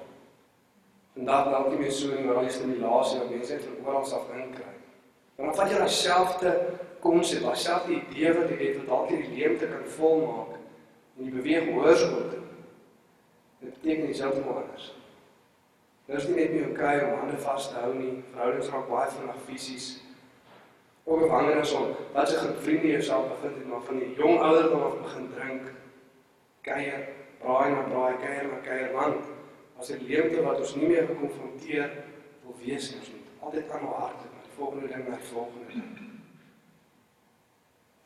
Vandag 1.20 1.52
dalk 1.54 1.70
nie 1.70 1.84
meer 1.84 1.94
so 2.00 2.10
nie, 2.10 2.26
maar 2.26 2.42
al 2.42 2.50
is 2.50 2.58
dit 2.64 2.74
die 2.74 2.82
laaste 2.82 3.22
wat 3.22 3.36
mense 3.36 3.62
van 3.68 3.78
oral 3.86 4.14
af 4.18 4.34
inkry. 4.42 4.74
Dan 5.38 5.54
vat 5.62 5.70
jy 5.70 5.86
dieselfde 5.86 6.56
konsep, 7.06 7.46
dieselfde 7.46 7.94
idee 7.94 8.34
wat 8.34 8.50
jy 8.50 8.60
het 8.64 8.78
wat 8.82 8.88
dalk 8.90 9.12
die 9.14 9.34
leemte 9.36 9.70
kan 9.70 9.86
volmaak 9.98 10.56
en 11.16 11.28
jy 11.28 11.34
beweeg 11.36 11.68
hoërskool 11.70 12.30
toe. 12.32 12.46
Dit 13.62 13.76
beteken 13.78 14.10
dieselfde 14.10 14.42
maar 14.46 14.64
anders. 14.64 14.88
Dit 16.06 16.18
is 16.18 16.28
nie 16.30 16.40
net 16.40 16.54
meer 16.54 16.72
okay 16.72 16.98
om 17.06 17.20
hande 17.20 17.38
vas 17.42 17.70
te 17.70 17.78
hou 17.82 17.92
nie. 17.98 18.16
Verhoudings 18.34 18.72
raak 18.74 18.90
baie 18.90 19.12
vinnig 19.14 19.44
fisies. 19.48 19.88
Ook 21.06 21.28
wanneer 21.30 21.62
ons 21.62 21.74
op 21.78 22.02
wat 22.14 22.30
se 22.30 22.54
vriende 22.66 22.88
jouself 22.88 23.28
bevind 23.30 23.58
het, 23.58 23.68
maar 23.70 23.86
van 23.86 24.02
die 24.02 24.14
jong 24.18 24.40
ouderdom 24.42 24.86
af 24.88 24.96
begin 25.02 25.28
drink, 25.34 25.68
kuier, 26.66 27.08
braai 27.42 27.72
na 27.74 27.84
braai, 27.90 28.18
kuier 28.22 28.50
na 28.50 28.62
kuier, 28.66 28.90
want 28.94 29.30
as 29.78 29.92
'n 29.94 30.06
leemte 30.10 30.42
wat 30.42 30.60
ons 30.60 30.76
nie 30.76 30.88
meer 30.88 31.06
gekonfronteer 31.06 31.92
wil 32.44 32.58
wees 32.66 32.90
nie, 32.90 33.00
ons 33.00 33.12
moet 33.12 33.30
altyd 33.40 33.72
aan 33.72 33.88
ons 33.88 33.96
hart 33.98 34.26
met 34.34 34.50
die 34.50 34.58
volgende 34.58 34.88
ding 34.88 35.08
na 35.08 35.16
die 35.16 35.32
volgende 35.34 35.74
ding. 35.74 36.05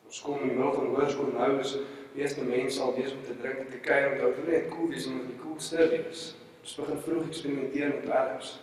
Ons 0.10 0.24
kom 0.25 0.39
in 0.42 0.50
die 0.50 0.56
middel 0.58 0.74
van 0.74 0.88
hoërskool 0.89 1.28
nou 1.36 1.50
is 1.62 1.75
die 2.16 2.24
eerste 2.24 2.42
mense 2.42 2.82
al 2.82 2.96
besig 2.96 3.13
om 3.13 3.25
te 3.28 3.36
drink 3.38 3.60
en 3.62 3.68
te 3.70 3.82
kuier 3.86 4.16
en 4.16 4.24
dit 4.24 4.48
net 4.48 4.72
cool 4.74 4.89
wees 4.89 5.06
om 5.06 5.20
die 5.28 5.38
coolste 5.38 5.86
wees. 5.92 6.24
Ons 6.63 6.74
begin 6.80 7.04
vroeg 7.06 7.28
eksperimenteer 7.28 7.94
met 7.94 8.08
dwelms. 8.08 8.56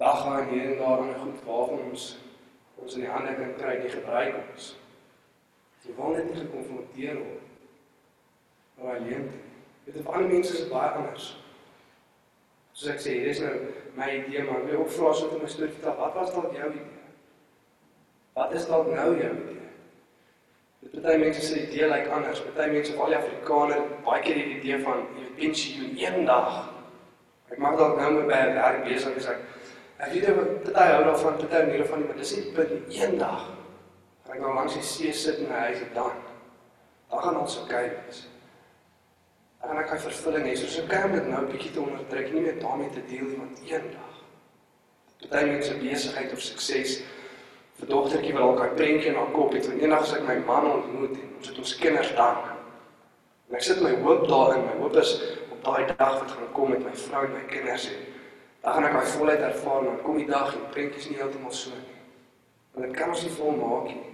Dag 0.00 0.24
gaan 0.24 0.48
hier 0.48 0.70
en 0.70 0.80
daar 0.80 1.04
en 1.04 1.12
goed 1.20 1.44
waarvan 1.44 1.84
ons 1.90 2.08
ons 2.80 2.96
in 2.96 3.04
die 3.04 3.12
hande 3.12 3.36
kan 3.36 3.52
kry 3.60 3.76
nie 3.82 3.92
gebruik 3.92 4.40
ons. 4.40 4.72
Jy 5.84 6.00
wil 6.00 6.16
net 6.16 6.34
gekonfronteer 6.40 7.20
word. 7.20 7.46
Maar 8.80 8.96
alleen 8.96 9.30
weet 9.84 10.00
of 10.00 10.08
ander 10.08 10.32
mense 10.32 10.56
is 10.56 10.68
baie 10.72 10.90
anders. 11.02 11.30
Soos 12.72 12.94
ek 12.96 13.04
sê, 13.04 13.18
hier 13.20 13.34
is 13.36 13.44
nou 13.44 13.56
my 13.98 14.08
idee 14.22 14.48
maar 14.48 14.64
ek 14.64 14.70
wil 14.70 14.86
ook 14.86 14.96
vra 14.96 15.12
so 15.12 15.28
om 15.28 15.44
'n 15.44 15.52
storie 15.52 15.76
vertel. 15.76 16.00
Wat 16.00 16.14
was 16.16 16.32
dalk 16.32 16.56
jou 16.56 16.70
idee? 16.70 17.00
Wat 18.40 18.52
is 18.56 18.66
dalk 18.66 18.88
nou 18.88 19.10
jou 19.20 19.34
idee? 19.36 19.61
Dit 20.90 21.02
baie 21.02 21.18
mense 21.18 21.54
die 21.54 21.62
idee 21.66 21.88
lyk 21.88 22.08
anders. 22.10 22.42
Party 22.42 22.68
mense, 22.72 22.92
veral 22.92 23.14
die 23.14 23.18
Afrikaner, 23.20 23.82
baie 24.06 24.22
keer 24.22 24.34
die 24.40 24.58
idee 24.58 24.78
van 24.82 25.04
jy 25.18 25.28
pensioen 25.38 25.96
eendag. 25.96 26.68
Ek 27.52 27.58
mag 27.62 27.76
dalk 27.78 27.98
nou 28.00 28.10
met 28.16 28.26
by 28.26 28.40
'n 28.48 28.54
werk 28.58 28.84
besig 28.84 29.14
wees 29.14 29.28
ek 29.28 29.38
Ek 30.02 30.10
weet 30.12 30.28
ook 30.28 30.62
party 30.66 30.86
hou 30.90 31.02
daarvan, 31.06 31.36
party 31.38 31.58
nie 31.68 31.78
daarvan 31.78 32.00
nie, 32.00 32.06
maar 32.08 32.16
dis 32.18 32.34
nie 32.36 32.52
punt 32.56 32.94
eendag. 32.96 33.42
Gaan 34.26 34.36
ek 34.36 34.40
nou 34.42 34.54
langs 34.56 34.74
die 34.74 34.82
see 34.82 35.12
sit 35.12 35.38
in 35.38 35.46
'n 35.46 35.60
huis 35.66 35.80
en 35.84 35.92
dan 35.94 36.12
dan 37.10 37.22
gaan 37.22 37.38
ons 37.40 37.58
okay 37.60 37.82
wees. 37.90 38.26
En 39.60 39.68
dan 39.68 39.84
kan 39.84 39.96
ek 39.96 40.00
vervulling 40.00 40.46
hê. 40.46 40.56
Soos 40.56 40.78
ek 40.78 40.88
kan 40.88 41.12
dit 41.12 41.26
nou 41.28 41.42
'n 41.42 41.50
bietjie 41.52 41.70
te 41.70 41.80
onderdruk, 41.80 42.32
nie 42.32 42.40
meer 42.40 42.58
daarmee 42.58 42.90
te 42.90 43.04
deel 43.06 43.24
nie, 43.24 43.38
want 43.38 43.60
eendag. 43.62 44.14
Party 45.28 45.46
mense 45.46 45.74
besigheid 45.74 46.32
of 46.32 46.40
sukses 46.40 47.02
vir 47.80 47.88
dogtertjie 47.88 48.32
wat 48.32 48.42
dalk 48.42 48.62
'n 48.70 48.76
prentjie 48.76 49.10
in 49.10 49.14
haar 49.14 49.32
kop 49.32 49.52
het, 49.52 49.66
en 49.68 49.80
eendag 49.80 50.00
as 50.00 50.14
ek 50.14 50.26
my 50.26 50.38
man 50.46 50.70
ontmoet 50.70 51.16
en 51.16 51.28
ons 51.36 51.48
het 51.48 51.58
ons 51.58 51.78
kinders 51.78 52.14
dan. 52.14 52.36
En 53.48 53.54
ek 53.56 53.62
sit 53.62 53.80
my 53.82 53.94
hoop 54.02 54.28
daarin, 54.28 54.64
my 54.64 54.76
hoop 54.80 54.96
is 54.96 55.38
op 55.50 55.64
daai 55.64 55.86
dag 55.86 56.18
wat 56.20 56.30
gaan 56.30 56.52
kom 56.52 56.70
met 56.70 56.84
my 56.84 56.94
vrou 56.94 57.24
en 57.24 57.32
my 57.32 57.44
kinders 57.48 57.88
en 57.88 58.00
dan 58.62 58.72
gaan 58.72 58.84
ek 58.84 58.92
my 58.92 59.04
volheid 59.16 59.40
ervaar, 59.40 59.84
dan 59.84 60.02
kom 60.02 60.16
die 60.16 60.26
dag 60.26 60.54
en 60.54 60.70
prentjies 60.70 61.08
nie 61.08 61.18
heeltemal 61.18 61.52
so 61.52 61.70
nie. 61.70 61.98
Want 62.72 62.86
dit 62.86 62.96
kan 62.96 63.08
ons 63.08 63.22
nie 63.22 63.32
volmaak 63.34 63.88
nie. 63.90 64.12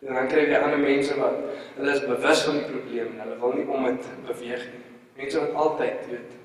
En 0.00 0.14
dan 0.14 0.28
kry 0.28 0.44
jy 0.48 0.58
ander 0.60 0.78
mense 0.80 1.16
wat 1.16 1.40
hulle 1.76 1.92
is 1.92 2.04
bewus 2.04 2.44
van 2.44 2.58
die 2.58 2.68
probleem 2.68 3.08
en 3.14 3.24
hulle 3.24 3.38
wil 3.40 3.56
nie 3.56 3.66
om 3.68 3.88
dit 3.88 4.06
beweeg 4.28 4.62
nie. 4.72 4.84
Mense 5.16 5.40
wat 5.40 5.58
altyd 5.64 6.06
weet 6.08 6.36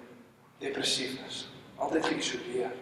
depressief 0.63 1.19
is, 1.27 1.45
altyd 1.75 2.05
geïsoleer. 2.05 2.74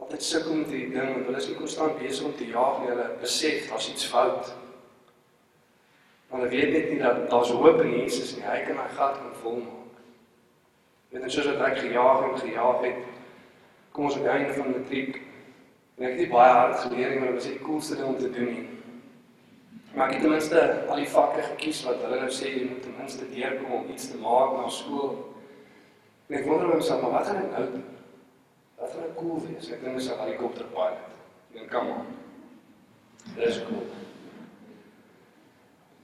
Altyd 0.00 0.24
sukkel 0.24 0.54
met 0.62 0.72
hierdie 0.72 0.94
ding 0.94 1.12
want 1.14 1.28
hulle 1.28 1.42
is 1.42 1.48
nie 1.50 1.58
konstant 1.58 1.98
besig 2.00 2.26
om 2.26 2.34
te 2.36 2.48
jaag 2.48 2.80
nie. 2.80 2.90
Hulle 2.92 3.06
besef 3.20 3.68
daar's 3.70 3.90
iets 3.92 4.08
fout. 4.10 4.54
Maar 6.30 6.40
hulle 6.40 6.50
weet 6.54 6.72
net 6.72 6.90
nie 6.90 6.98
dat 7.02 7.22
daar's 7.30 7.52
hoop 7.52 7.82
in 7.84 7.94
Jesus 7.98 8.36
nie. 8.36 8.46
Hy 8.46 8.62
kan 8.66 8.78
my 8.78 8.88
gat 8.96 9.20
kan 9.20 9.36
volmaak. 9.42 10.02
Net 11.10 11.26
en 11.26 11.32
soos 11.34 11.48
wat 11.50 11.64
ek 11.66 11.80
gejaag 11.82 12.26
en 12.26 12.36
gejaag 12.38 12.84
het, 12.84 12.98
kom 13.90 14.06
ons 14.06 14.16
aan 14.16 14.26
die 14.26 14.30
einde 14.30 14.54
van 14.54 14.70
matriek. 14.70 15.16
En 15.98 16.06
ek 16.06 16.12
het 16.14 16.20
nie 16.22 16.28
baie 16.30 16.52
hard 16.54 16.76
geleer 16.84 17.10
nie, 17.10 17.18
maar 17.18 17.32
dit 17.32 17.40
was 17.40 17.48
die 17.50 17.64
coolste 17.64 17.96
ding 17.98 18.12
om 18.12 18.20
te 18.20 18.30
doen 18.30 18.52
nie. 18.54 18.68
Maar 19.94 20.06
ek 20.06 20.12
het 20.14 20.22
ten 20.22 20.30
minste 20.30 20.60
al 20.86 21.00
die 21.02 21.08
vakke 21.10 21.42
gekies 21.48 21.82
wat 21.88 22.04
hulle 22.04 22.20
nou 22.22 22.30
sê 22.30 22.52
jy 22.52 22.68
moet 22.68 22.84
ten 22.86 22.94
minste 22.98 23.26
deurkom 23.32 23.72
om 23.80 23.90
iets 23.90 24.12
te 24.12 24.20
maak 24.22 24.54
na 24.54 24.70
skool. 24.70 25.16
En 26.30 26.38
ek 26.38 26.46
wonder 26.46 26.70
myself, 26.70 27.02
maar 27.02 27.16
wat 27.18 27.26
gaan 27.26 27.42
ek 27.42 27.50
nou 27.56 27.64
doen? 27.72 27.88
Gaan 29.20 29.28
ek 29.28 29.36
cool 29.36 29.48
wees? 29.52 29.70
Ek 29.70 29.82
dink 29.84 29.96
dis 29.98 30.08
'n 30.08 30.18
helikopterpilot. 30.18 30.98
Ek 31.52 31.56
dink 31.56 31.70
kom 31.70 31.88
aan. 31.92 32.06
Dis 33.36 33.60
cool. 33.68 33.84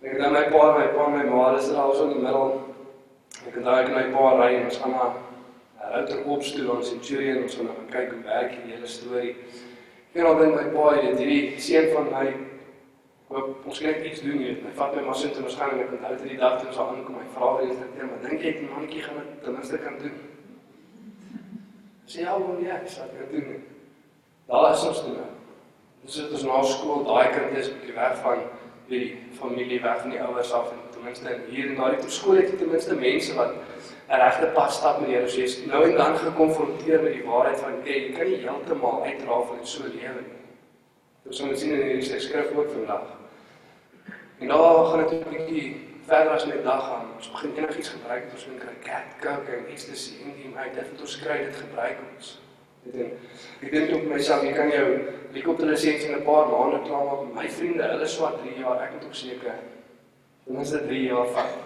Ek 0.02 0.12
het 0.12 0.32
my 0.32 0.42
pa, 0.52 0.78
my 0.78 0.86
pa, 0.92 1.08
my 1.08 1.24
ma, 1.24 1.58
sit 1.58 1.74
daar 1.74 1.94
so 1.94 2.02
in 2.08 2.12
die 2.12 2.22
middel. 2.22 2.60
Ek 3.46 3.54
het 3.54 3.64
daai 3.64 3.88
my 3.88 4.12
pa 4.12 4.34
ry 4.36 4.50
en 4.56 4.64
ons 4.64 4.78
gaan 4.78 4.90
na 4.90 5.06
'n 5.08 5.92
router 5.92 6.24
opstoel 6.24 6.70
ons 6.76 6.88
Centurion 6.88 7.42
ons 7.42 7.56
gaan 7.56 7.64
nou 7.64 7.88
kyk 7.90 8.12
hoe 8.12 8.22
werk 8.22 8.52
die 8.64 8.72
hele 8.74 8.86
storie. 8.86 9.36
En 10.12 10.22
dan 10.24 10.38
dink 10.38 10.54
my 10.54 10.68
pa, 10.76 10.94
jy 10.94 11.00
weet, 11.06 11.18
hierdie 11.18 11.60
seun 11.60 11.92
van 11.94 12.12
my 12.12 12.36
hoop 13.28 13.66
ons 13.66 13.78
kan 13.80 13.90
net 13.90 14.04
iets 14.04 14.20
doen 14.20 14.38
hier. 14.38 14.56
Hy 14.60 14.72
vat 14.74 14.94
my 14.94 15.02
maar 15.02 15.16
sit 15.16 15.36
en 15.36 15.44
ons 15.44 15.56
gaan 15.56 15.70
en 15.70 15.80
ek 15.80 15.92
onthou 15.92 16.16
dit 16.16 16.28
die 16.28 16.38
dag 16.38 16.60
toe 16.60 16.68
ons 16.68 16.78
aankom. 16.78 17.18
Hy 17.18 17.28
vra 17.34 17.56
vir 17.56 17.62
die 17.64 17.70
instrukteur, 17.70 18.06
maar 18.06 18.28
dink 18.28 18.42
jy 18.42 18.52
die 18.52 18.68
mannetjie 18.68 19.02
gaan 19.02 19.16
dit 19.16 19.42
ten 19.42 19.52
minste 19.52 19.78
kan 19.78 19.98
doen? 19.98 20.35
Sê 22.06 22.20
ja, 22.22 22.38
wel 22.38 22.60
ja, 22.62 22.78
ek 22.78 22.88
sal 22.88 23.10
dit 23.12 23.32
doen. 23.34 23.62
Daar 24.46 24.72
is 24.72 24.84
ons 24.86 25.00
toe. 25.02 25.16
Ons 26.04 26.14
sit 26.14 26.30
ons 26.30 26.44
na 26.46 26.62
skool, 26.62 27.02
daai 27.06 27.32
kind 27.34 27.56
is 27.58 27.72
bietjie 27.74 27.96
weg 27.96 28.20
van 28.22 28.44
die 28.86 29.06
familie 29.34 29.80
weg 29.82 30.04
van 30.04 30.12
die 30.14 30.20
ouers 30.22 30.52
af 30.54 30.70
en 30.70 30.84
ten 30.94 31.02
minste 31.02 31.32
hier 31.50 31.72
en 31.72 31.80
daar 31.80 31.96
op 31.98 32.12
skool 32.14 32.38
het 32.38 32.52
jy 32.52 32.60
ten 32.60 32.70
minste 32.70 32.94
mense 32.94 33.34
wat 33.34 33.56
'n 34.06 34.20
regte 34.22 34.52
pad 34.54 34.72
stap 34.72 35.00
met 35.00 35.08
die 35.08 35.16
Here. 35.16 35.28
So 35.28 35.40
jy's 35.40 35.56
nou 35.66 35.82
en 35.90 35.96
dan 35.96 36.18
gekonfronteer 36.18 37.02
met 37.02 37.12
die 37.12 37.24
waarheid 37.26 37.60
van 37.60 37.72
jy, 37.84 37.96
jy 38.06 38.12
kan 38.12 38.30
nie 38.30 38.38
heeltemal 38.44 39.02
uitrafel 39.02 39.56
in 39.58 39.66
so 39.66 39.82
lewe 39.82 40.20
nie. 40.22 40.38
Ons 41.26 41.40
gaan 41.40 41.56
sien 41.56 41.72
in 41.72 41.82
hierdie 41.82 42.20
skrif 42.20 42.54
ook 42.56 42.70
vandag. 42.70 43.02
En 44.38 44.48
daar 44.48 44.84
gaan 44.86 45.08
dit 45.08 45.12
'n 45.12 45.30
bietjie 45.30 45.85
verder 46.06 46.32
as 46.32 46.46
net 46.46 46.64
dag 46.64 46.82
gaan. 46.88 47.06
Ons 47.16 47.30
begin 47.34 47.54
enigiets 47.56 47.88
gebruik 47.88 48.24
het 48.24 48.34
ons 48.38 48.46
moet 48.46 48.58
kry 48.62 48.74
cat 48.86 49.14
coke 49.22 49.54
en 49.58 49.70
iets 49.72 49.86
te 49.90 49.96
sien 49.98 50.34
in 50.44 50.52
my 50.54 50.66
dit 50.74 50.90
wat 50.90 51.06
ons 51.06 51.16
kry 51.22 51.38
dit 51.44 51.56
gebruik 51.62 52.02
ons. 52.06 52.32
Weet 52.86 52.98
jy? 53.00 53.06
Ek 53.66 53.72
dink 53.74 53.94
ook 53.94 54.04
myself, 54.10 54.44
jy 54.46 54.52
kan 54.54 54.70
jou 54.70 54.86
helikopterlisensie 55.32 56.10
in 56.10 56.18
'n 56.18 56.26
paar 56.28 56.50
maande 56.52 56.82
klaar 56.86 57.06
maak. 57.08 57.32
My 57.34 57.48
vriende, 57.50 57.88
hulle 57.94 58.06
swat 58.06 58.38
3 58.42 58.58
jaar, 58.60 58.82
ek 58.82 58.92
moet 58.92 59.08
ook 59.08 59.14
seker 59.14 59.54
ten 60.44 60.54
minste 60.54 60.82
3 60.86 61.02
jaar 61.02 61.26
vat. 61.34 61.56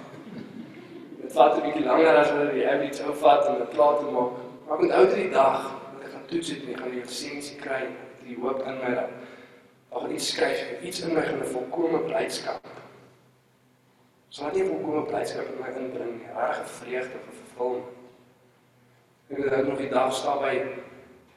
Dit 1.21 1.33
vat 1.33 1.57
'n 1.57 1.63
bietjie 1.67 1.85
langer 1.85 2.17
as 2.17 2.33
wat 2.33 2.53
die 2.53 2.69
average 2.69 3.05
ou 3.05 3.15
vat 3.15 3.49
om 3.49 3.59
dit 3.59 3.75
klaar 3.75 3.99
te 3.99 4.05
maak. 4.05 4.33
Maar 4.67 4.77
ek 4.79 4.83
onthou 4.83 5.15
die 5.15 5.31
dag 5.31 5.63
wat 5.93 6.05
ek 6.05 6.13
gaan 6.13 6.27
toets 6.27 6.49
het 6.51 6.63
en 6.63 6.73
ek 6.73 6.81
gaan 6.81 6.91
die 6.91 7.05
lisensie 7.05 7.59
kry, 7.61 7.83
die 8.25 8.37
hoop 8.41 8.65
in 8.67 8.79
my 8.79 8.95
dat 8.95 9.11
Ag 9.91 10.11
iets 10.11 10.29
skryf, 10.31 10.83
iets 10.87 11.01
in 11.03 11.15
my 11.15 11.23
gaan 11.23 11.41
'n 11.43 11.51
volkomme 11.51 11.99
blydskap. 11.99 12.80
Sal 14.31 14.53
dit 14.53 14.63
nie 14.63 14.65
'n 14.65 14.69
volkomme 14.69 15.07
blydskap 15.07 15.47
in 15.51 15.59
my 15.61 15.71
inbring 15.79 16.13
nie, 16.19 16.27
regte 16.35 16.67
vreugde 16.67 17.19
of 17.29 17.37
vervulling. 17.39 17.85
Ek 19.29 19.39
het 19.51 19.67
nog 19.67 19.79
die 19.79 19.89
dag 19.89 20.15
staan 20.15 20.39
by 20.39 20.53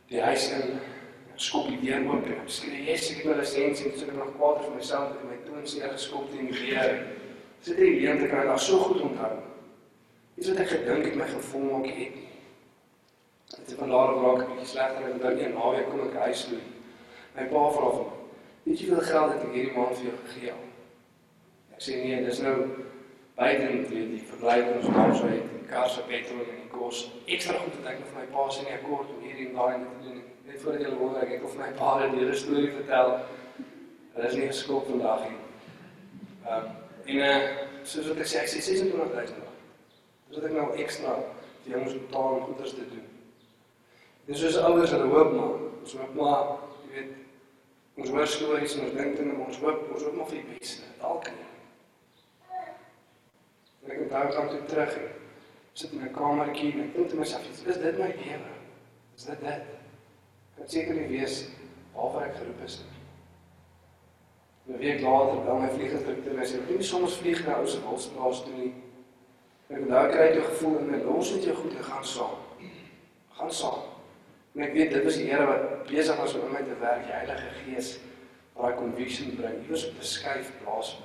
die 0.07 0.21
huis 0.21 0.51
in 0.51 0.79
skop 1.35 1.67
die 1.67 1.79
deur 1.81 2.05
oop 2.05 2.25
en 2.25 2.45
sê 2.45 2.69
yes, 2.85 3.09
ek 3.11 3.17
het 3.17 3.25
my 3.25 3.37
lisensie 3.39 3.91
en 3.91 4.09
ek 4.09 4.15
nog 4.15 4.35
kwaad 4.37 4.61
vir 4.65 4.75
myself 4.75 5.15
ek 5.15 5.23
my 5.29 5.37
toon 5.45 5.67
seer 5.67 5.89
geskop 5.89 6.29
teen 6.31 6.51
die 6.51 6.59
weer. 6.59 6.93
Sit 7.61 7.77
hier 7.77 7.95
leer 8.01 8.19
te 8.19 8.27
kry, 8.27 8.45
daar 8.45 8.59
so 8.59 8.77
goed 8.77 9.01
onthou. 9.01 9.37
Iets 10.37 10.49
wat 10.49 10.59
ek 10.59 10.67
gedink 10.67 11.05
het 11.05 11.15
my 11.15 11.27
gevoel 11.27 11.65
maak 11.71 11.87
het. 11.87 12.19
Dit 13.55 13.67
is 13.67 13.79
van 13.79 13.89
daar 13.89 14.13
af 14.13 14.21
raak 14.21 14.41
ek 14.41 14.51
bietjie 14.53 14.67
slegter 14.67 15.09
en 15.09 15.19
dan 15.19 15.39
een 15.39 15.57
naweek 15.57 15.89
kom 15.89 16.05
ek 16.07 16.19
huis 16.27 16.45
toe. 16.45 16.61
My 17.35 17.49
pa 17.49 17.69
vra 17.71 17.89
vir 17.97 18.05
my 18.05 18.21
Weet 18.63 18.79
jy 18.79 18.85
hoeveel 18.87 19.09
geld 19.09 19.33
het 19.33 19.41
ek 19.43 19.51
hierdie 19.57 19.73
maand 19.75 19.97
vir 19.97 20.05
jou 20.05 20.15
gegee? 20.27 20.53
Sê 21.83 21.97
nee, 21.99 22.19
dis 22.23 22.39
nou 22.39 22.55
buite 23.35 23.63
net 23.63 23.89
weet 23.91 24.11
die 24.13 24.21
verblyf 24.29 24.69
ons 24.71 24.85
nou 24.95 25.07
so 25.19 25.27
het, 25.27 25.47
die 25.51 25.65
kar 25.67 25.89
se 25.91 26.03
petrol 26.07 26.45
en 26.45 26.61
die 26.61 26.69
kos. 26.71 27.01
Ekstra 27.27 27.57
goed 27.59 27.75
dat 27.81 27.89
ek 27.91 28.05
vir 28.05 28.19
my 28.21 28.27
pa 28.31 28.45
se 28.55 28.63
nie 28.63 28.75
akkoord 28.77 29.09
om 29.11 29.25
hierdie 29.25 29.49
en 29.49 29.57
daai 29.57 29.81
te 29.81 29.97
doen. 30.05 30.21
Net 30.47 30.61
voordat 30.61 30.85
jy 30.85 30.93
wonder 31.01 31.25
ek 31.25 31.33
het 31.35 31.47
of 31.49 31.57
my 31.59 31.67
pa 31.79 31.89
'n 31.99 32.15
hele 32.15 32.37
storie 32.39 32.71
vertel. 32.71 33.11
Dit 34.15 34.25
is 34.29 34.37
nie 34.39 34.47
geskop 34.47 34.87
vandag 34.87 35.27
nie. 35.27 35.37
Ehm 36.47 36.55
um, 36.55 36.71
en 37.05 37.17
uh, 37.19 37.67
soos 37.83 38.07
wat 38.07 38.23
ek 38.23 38.31
sê, 38.31 38.37
ek 38.45 38.51
sê 38.53 38.61
26000 38.61 38.93
rand. 38.99 39.51
Dis 40.29 40.37
wat 40.37 40.45
ek 40.49 40.55
nou 40.55 40.67
ekstra 40.85 41.17
vir 41.65 41.79
moet 41.79 41.99
betaal 42.07 42.37
om 42.37 42.45
goeders 42.47 42.77
te 42.79 42.85
doen. 42.93 43.07
Dis 44.25 44.39
soos 44.39 44.57
ouers 44.57 44.91
hulle 44.95 45.11
hoop 45.11 45.33
maar, 45.35 45.59
ons 45.81 45.97
hoop 45.99 46.15
maar, 46.15 46.55
jy 46.85 46.95
weet 46.95 47.11
Ons 47.93 48.09
hoor 48.09 48.27
stories 48.27 48.75
en 48.75 48.87
ons 48.87 48.95
dink 48.97 49.17
dinge, 49.17 49.35
ons 49.47 49.59
hoop, 49.61 49.83
ons 49.93 50.03
hoop 50.03 50.15
maar 50.17 50.29
vir 50.31 50.39
die 50.39 50.55
beste. 50.55 50.87
Dalk 51.01 51.27
nie. 51.29 51.52
En 53.83 53.91
ek 53.91 54.01
onthou 54.01 54.31
dan 54.31 54.49
toe 54.49 54.63
terug 54.63 54.97
en 54.97 55.07
sit 55.73 55.91
in 55.91 56.03
'n 56.03 56.11
kamertjie 56.11 56.73
en 56.73 56.83
ek 56.83 56.95
dink 56.95 57.09
te 57.09 57.15
myself, 57.15 57.47
is 57.49 57.77
dit 57.77 57.97
my 57.97 58.11
lewe? 58.25 58.51
Is 59.15 59.25
dit 59.25 59.39
dit? 59.39 59.63
Ek 60.61 60.69
seker 60.69 60.93
nie 60.93 61.07
weet 61.07 61.49
waarvoor 61.93 62.21
ek 62.21 62.35
geroep 62.35 62.63
is 62.65 62.79
nie. 62.79 62.93
'n 64.73 64.79
Week 64.79 65.01
later 65.01 65.43
bel 65.45 65.59
my 65.59 65.69
vlieginstrukteur 65.69 66.37
en 66.37 66.45
sê, 66.45 66.57
"Jy 66.67 66.75
moet 66.75 66.85
soms 66.85 67.17
vlieg 67.17 67.45
na 67.45 67.59
ou 67.59 67.67
se 67.67 67.79
hulsplaas 67.79 68.43
toe 68.43 68.53
nie." 68.53 68.73
Ek 69.69 69.79
onthou 69.81 70.09
kry 70.11 70.27
jy 70.35 70.41
gevoel 70.41 70.77
in 70.77 70.89
my 70.91 70.97
los 71.03 71.31
net 71.33 71.43
jou 71.43 71.55
goed 71.55 71.75
en 71.75 71.83
gaan 71.83 72.05
saam. 72.05 72.37
Gaan 73.29 73.51
saam. 73.51 73.81
En 74.55 74.61
ek 74.61 74.73
weet 74.73 74.91
dit 74.91 75.03
was 75.03 75.15
die 75.15 75.31
Here 75.31 75.45
wat 75.45 75.87
besig 75.87 76.17
was 76.17 76.33
om 76.33 76.45
in 76.45 76.51
my 76.51 76.61
te 76.61 76.79
werk, 76.79 77.05
die 77.05 77.13
Heilige 77.13 77.49
Gees 77.63 77.99
daai 78.53 78.75
conviction 78.75 79.35
bring. 79.35 79.63
Iewers 79.63 79.87
op 79.89 79.97
'n 79.97 80.03
skuif 80.03 80.51
plaas. 80.63 80.99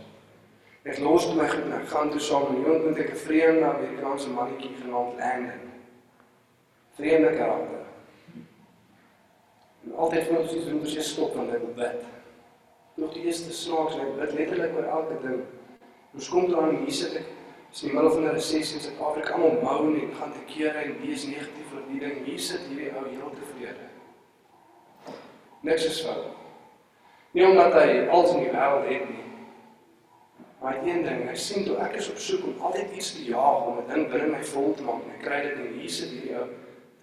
Ek 0.88 0.98
los 1.04 1.26
my 1.36 1.44
goed 1.44 1.66
en 1.66 1.74
ek 1.76 1.90
gaan 1.90 2.10
toe 2.10 2.20
saam 2.22 2.46
met 2.48 2.62
iemand 2.62 2.84
met 2.84 3.10
'n 3.12 3.16
vreemde 3.26 3.64
Amerikaanse 3.64 4.30
mannetjie 4.30 4.70
genaamd 4.80 5.18
Landon. 5.20 5.66
Vreemde 6.96 7.30
karakter. 7.36 7.82
En 9.84 9.96
altyd 9.96 10.26
vir 10.26 10.38
ons 10.38 10.52
is 10.52 10.64
dit 10.64 10.72
moet 10.72 10.92
jy 10.92 11.02
stop 11.02 11.34
want 11.34 11.52
ek 11.52 11.74
bid. 11.74 12.00
Nog 12.94 13.12
die 13.12 13.24
eerste 13.24 13.52
snaaks 13.52 13.94
en 13.94 14.00
ek 14.00 14.16
bid 14.16 14.32
letterlik 14.32 14.76
oor 14.76 14.84
elke 14.84 15.20
ding. 15.26 15.44
Ons 16.14 16.28
kom 16.28 16.50
dan 16.50 16.76
hier 16.76 16.92
sit 16.92 17.14
ek 17.20 17.28
is 17.72 17.82
in 17.82 17.88
die 17.88 17.94
middel 17.94 18.12
van 18.12 18.24
'n 18.24 18.34
resessie 18.40 18.76
in 18.76 18.82
Suid-Afrika 18.82 19.32
almal 19.32 19.60
mou 19.62 20.00
en 20.00 20.14
gaan 20.14 20.32
te 20.32 20.44
kere 20.54 20.78
en 20.78 21.00
wees 21.00 21.26
negatief 21.26 21.72
oor 21.74 21.84
die 21.92 22.00
ding. 22.00 22.24
Hier 22.24 22.40
sit 22.40 22.60
hierdie 22.60 22.96
ou 22.96 23.04
heel 23.08 23.30
tevrede. 23.30 23.86
Niks 25.60 25.84
is 25.84 26.02
fout. 26.02 26.32
Nie 27.30 27.46
omdat 27.46 27.72
hy 27.72 28.06
alles 28.08 28.32
in 28.32 28.40
die 28.40 28.52
wêreld 28.52 28.88
het 28.88 29.08
nie. 29.08 29.27
Maar 30.60 30.78
een 30.82 31.04
ding, 31.06 31.28
hy 31.28 31.34
sien 31.38 31.64
toe 31.64 31.76
ek 31.78 32.00
is 32.00 32.08
op 32.10 32.18
soek 32.18 32.46
om 32.48 32.62
altyd 32.66 32.96
iets 32.98 33.12
te 33.14 33.24
jaag 33.28 33.66
om 33.66 33.78
'n 33.78 33.86
ding 33.92 34.08
binne 34.10 34.26
my 34.32 34.44
vol 34.44 34.74
te 34.74 34.82
maak 34.82 35.04
en 35.04 35.14
ek 35.14 35.22
kry 35.22 35.42
dit 35.42 35.58
nie. 35.58 35.80
Hier 35.80 35.90
sit 35.90 36.10
hierdie 36.10 36.34
ou 36.38 36.48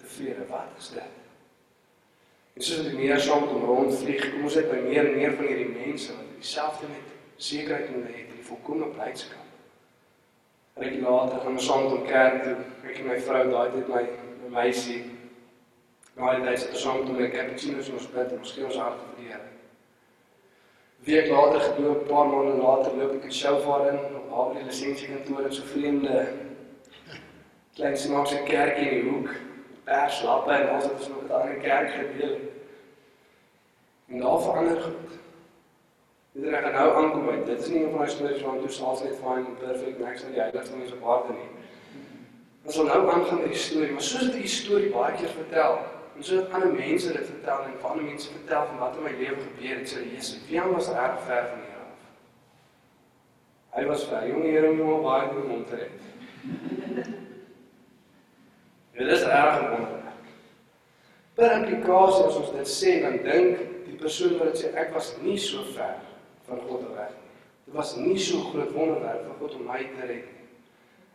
tevrede. 0.01 0.47
Wat 0.49 0.75
is 0.77 0.89
dit? 0.89 1.13
En 2.55 2.61
soos 2.61 2.87
ek 2.87 2.93
meer 2.93 3.19
saam 3.19 3.41
met 3.41 3.49
hom 3.49 3.63
rondvlieg, 3.63 4.31
kom 4.31 4.43
ons 4.43 4.55
net 4.55 4.69
by 4.71 4.81
meer 4.83 5.07
en 5.07 5.15
meer 5.15 5.33
van 5.39 5.45
hierdie 5.45 5.71
mense 5.71 6.13
wat 6.15 6.35
dieselfde 6.35 6.87
met 6.91 7.15
sekerheid 7.37 7.87
in 7.87 7.93
hulle 7.93 8.13
het, 8.17 8.29
die 8.35 8.47
volkomme 8.51 8.85
blydskap. 8.85 9.43
Rukkie 10.75 11.01
later 11.01 11.39
gaan 11.39 11.51
ons 11.51 11.65
saam 11.65 11.83
met 11.83 11.91
hom 11.91 12.05
kerk 12.05 12.43
toe. 12.43 12.57
Ek 12.83 12.99
en 12.99 13.07
my 13.07 13.19
vrou 13.19 13.43
daai 13.51 13.71
tyd 13.71 13.87
my 13.87 14.05
my 14.43 14.49
meisie. 14.59 15.01
Daai 16.15 16.43
tyd 16.43 16.59
sit 16.59 16.75
ons 16.75 16.87
saam 16.87 16.99
met 16.99 17.07
hom 17.07 17.27
en 17.27 17.35
cappuccino's 17.39 17.91
en 17.91 17.99
ons 17.99 18.13
bid 18.15 18.31
en 18.31 18.39
ons 18.43 18.57
gee 18.57 18.65
ons 18.65 18.81
hart 18.83 19.03
vir 19.03 19.19
die 19.21 19.29
Here. 19.31 19.54
Week 21.05 21.29
later 21.29 21.59
gedoop, 21.59 22.07
paar 22.07 22.25
maande 22.27 22.55
later 22.57 22.95
loop 22.97 23.11
ek 23.13 23.27
in 23.27 23.33
Shofar 23.33 23.83
in 23.91 23.99
op 24.17 24.31
haar 24.33 24.63
lisensiekantoor 24.65 25.43
in 25.45 25.51
so 25.53 25.67
vreemde 25.69 26.23
klein 27.77 27.97
snaakse 28.01 28.39
kerk 28.47 28.79
in 28.81 28.89
die 28.89 29.03
hoek. 29.11 29.29
Perslappe 29.85 30.55
en 30.55 30.71
ons 30.73 30.87
het 30.87 30.95
ons 30.95 31.11
nog 31.11 31.27
'n 31.27 31.35
ander 31.39 31.59
kerk 31.61 31.91
gedeel. 31.93 32.33
En 34.09 34.25
daar 34.25 34.41
verander 34.47 34.81
goed. 34.81 35.13
Dit 36.31 36.49
reg 36.49 36.71
nou 36.73 36.87
aankom 36.95 37.29
uit. 37.29 37.45
Dit 37.45 37.59
is 37.59 37.69
nie 37.69 37.83
een 37.83 37.89
van 37.89 37.99
daai 37.99 38.09
stories 38.09 38.41
waar 38.41 38.59
toe 38.59 38.69
sal 38.69 38.99
net 39.03 39.19
fine 39.21 39.55
perfect 39.59 39.99
max 39.99 40.23
en 40.23 40.31
die 40.31 40.41
heiligste 40.41 40.77
mense 40.77 40.95
op 40.95 41.07
aarde 41.09 41.33
nie. 41.33 41.49
Ons 42.65 42.75
sal 42.75 42.85
nou 42.85 43.09
aangaan 43.09 43.41
met 43.45 43.53
die 43.53 43.65
storie, 43.67 43.91
maar 43.91 44.01
soos 44.01 44.25
dit 44.25 44.41
die 44.41 44.47
storie 44.47 44.89
baie 44.89 45.13
keer 45.13 45.37
vertel, 45.37 45.77
en 46.15 46.23
soos 46.23 46.51
ander 46.51 46.71
mense 46.73 47.11
dit 47.11 47.27
vertel 47.27 47.63
en 47.65 47.79
van 47.79 47.89
ander 47.91 48.05
mense 48.05 48.31
vertel 48.31 48.65
van 48.65 48.77
wat 48.77 48.95
in 48.95 49.03
my 49.03 49.11
lewe 49.19 49.35
gebeur 49.35 49.79
het, 49.81 49.89
sê 49.91 50.03
Jesus, 50.07 50.43
wie 50.47 50.61
was 50.71 50.87
reg 50.95 51.19
ver 51.27 51.49
van 51.49 51.63
hier 51.65 51.81
af. 51.81 52.05
Hy 53.75 53.83
was 53.89 54.05
ver, 54.07 54.27
jong 54.29 54.45
Here 54.47 54.71
hom 54.71 55.03
baie 55.03 55.43
om 55.43 55.65
te 55.67 55.81
red. 55.81 57.11
Dit 58.95 59.11
is 59.11 59.25
reg 59.27 59.59
wonderlik. 59.59 60.29
Per 61.35 61.51
implikasie 61.57 62.27
as 62.29 62.39
ons 62.39 62.53
dit 62.55 62.71
sê, 62.71 62.93
dan 63.03 63.19
dink 63.25 63.65
die 63.89 63.97
persoon 63.99 64.37
wat 64.39 64.53
dit 64.53 64.63
sê, 64.63 64.71
ek 64.79 64.95
was 64.95 65.11
nie 65.19 65.35
so 65.41 65.65
ver 65.75 65.99
van 66.47 66.63
God 66.69 66.87
weg 66.95 67.11
nie. 67.11 67.35
Dit 67.65 67.75
was 67.75 67.91
nie 67.99 68.15
so 68.21 68.39
groot 68.53 68.71
wonderwerk 68.77 69.25
vir 69.25 69.35
God 69.41 69.59
om 69.59 69.67
my 69.67 69.83
te 69.83 70.07
red 70.07 70.23
nie. 70.31 70.47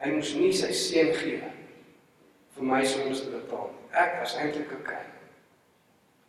Hy 0.00 0.12
moes 0.12 0.34
nie 0.36 0.52
sy 0.56 0.68
seun 0.76 1.14
gee 1.16 1.40
vir 2.56 2.64
my 2.64 2.84
sondes 2.84 3.24
te 3.24 3.30
betaal. 3.34 3.70
Ek 3.90 4.20
was 4.20 4.36
eintlik 4.36 4.70
oukei. 4.76 4.94
Okay. 4.94 5.06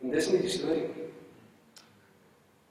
En 0.02 0.10
dis 0.10 0.28
nie 0.32 0.40
die 0.42 0.50
storie 0.50 0.86
nie. 0.88 1.08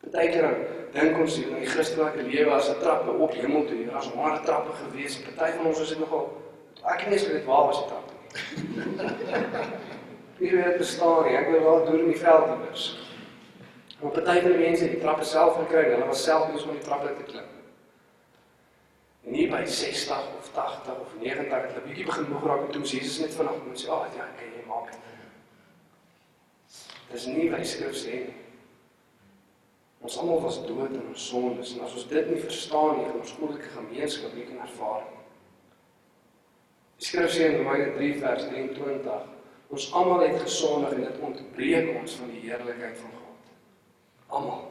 Partykeer 0.01 0.47
dink 0.91 1.19
ons 1.21 1.37
hier 1.37 1.51
in 1.51 1.61
die 1.61 1.69
Christelike 1.71 2.25
lewe 2.27 2.51
as 2.51 2.69
'n 2.69 2.79
trappe 2.81 3.11
op 3.11 3.33
hemel 3.33 3.65
toe. 3.65 3.85
Daar's 3.85 4.09
honderde 4.11 4.45
trappe 4.45 4.73
gewees. 4.83 5.19
Party 5.35 5.57
van 5.57 5.65
ons 5.65 5.79
is 5.79 5.89
dit 5.89 5.99
nogal 5.99 6.29
ek 6.81 7.05
weet 7.05 7.09
nie 7.09 7.25
of 7.25 7.31
dit 7.31 7.45
waar 7.45 7.65
was 7.67 7.79
die 7.79 7.87
trappe 7.87 8.13
nie. 8.17 8.21
Hier 10.41 10.55
weet 10.63 10.77
bestaan 10.77 11.25
nie. 11.25 11.37
Ek 11.37 11.49
wil 11.49 11.63
wel 11.63 11.85
deur 11.85 11.99
in 11.99 12.11
die 12.11 12.17
veld 12.17 12.47
iewers. 12.47 12.85
Maar 14.01 14.11
party 14.11 14.41
van 14.41 14.51
die 14.51 14.63
mense 14.65 14.83
het 14.83 14.91
die 14.91 15.01
trappe 15.01 15.23
self 15.23 15.55
gekry. 15.55 15.83
Hulle 15.91 16.05
was 16.05 16.23
self 16.23 16.51
besig 16.51 16.69
om 16.69 16.79
die 16.79 16.85
trappe 16.85 17.13
te 17.17 17.23
klim. 17.23 17.49
En 19.25 19.33
hier 19.33 19.49
by 19.49 19.65
60 19.65 20.17
of 20.37 20.51
80 20.53 20.99
of 20.99 21.15
90 21.19 21.51
het 21.51 21.73
hulle 21.73 21.85
bietjie 21.85 22.05
begin 22.05 22.29
moeg 22.31 22.45
raak 22.49 22.65
en 22.65 22.71
toe 22.73 22.81
Jesus 22.81 23.19
net 23.21 23.35
vanaand 23.37 23.65
moet 23.67 23.81
sê, 23.81 23.89
"Ag 23.89 24.07
oh, 24.07 24.15
ja, 24.15 24.25
kan 24.37 24.53
jy 24.55 24.63
maak 24.67 24.91
dit." 24.91 24.99
Dis 27.11 27.25
nie 27.25 27.49
wat 27.51 27.59
die 27.61 27.67
skrif 27.67 27.95
sê 27.95 28.13
nie. 28.23 28.37
Ons 30.01 30.17
almal 30.17 30.41
was 30.41 30.57
dood 30.65 30.95
in 30.95 31.07
ons 31.07 31.27
sondes 31.29 31.75
en 31.75 31.83
as 31.85 31.93
ons 31.93 32.07
dit 32.09 32.29
nie 32.31 32.41
verstaan 32.41 32.97
nie, 32.97 33.05
gaan 33.05 33.19
ons 33.19 33.35
goddelike 33.37 33.69
gemeenskap 33.75 34.33
nie 34.33 34.47
kan 34.47 34.63
ervaar 34.65 35.03
nie. 35.09 35.19
Die 36.97 37.05
skrif 37.05 37.35
sê 37.35 37.51
in 37.51 37.59
Romeine 37.61 37.93
3 37.97 38.15
vers 38.23 38.47
23, 38.49 39.29
ons 39.69 39.93
almal 39.93 40.25
het 40.25 40.41
gesondig 40.41 40.97
en 40.97 41.05
dit 41.05 41.21
ontbreek 41.29 41.93
ons 41.99 42.17
van 42.23 42.33
die 42.33 42.41
heerlikheid 42.47 42.97
van 42.97 43.15
God. 43.19 43.53
Almal. 44.27 44.67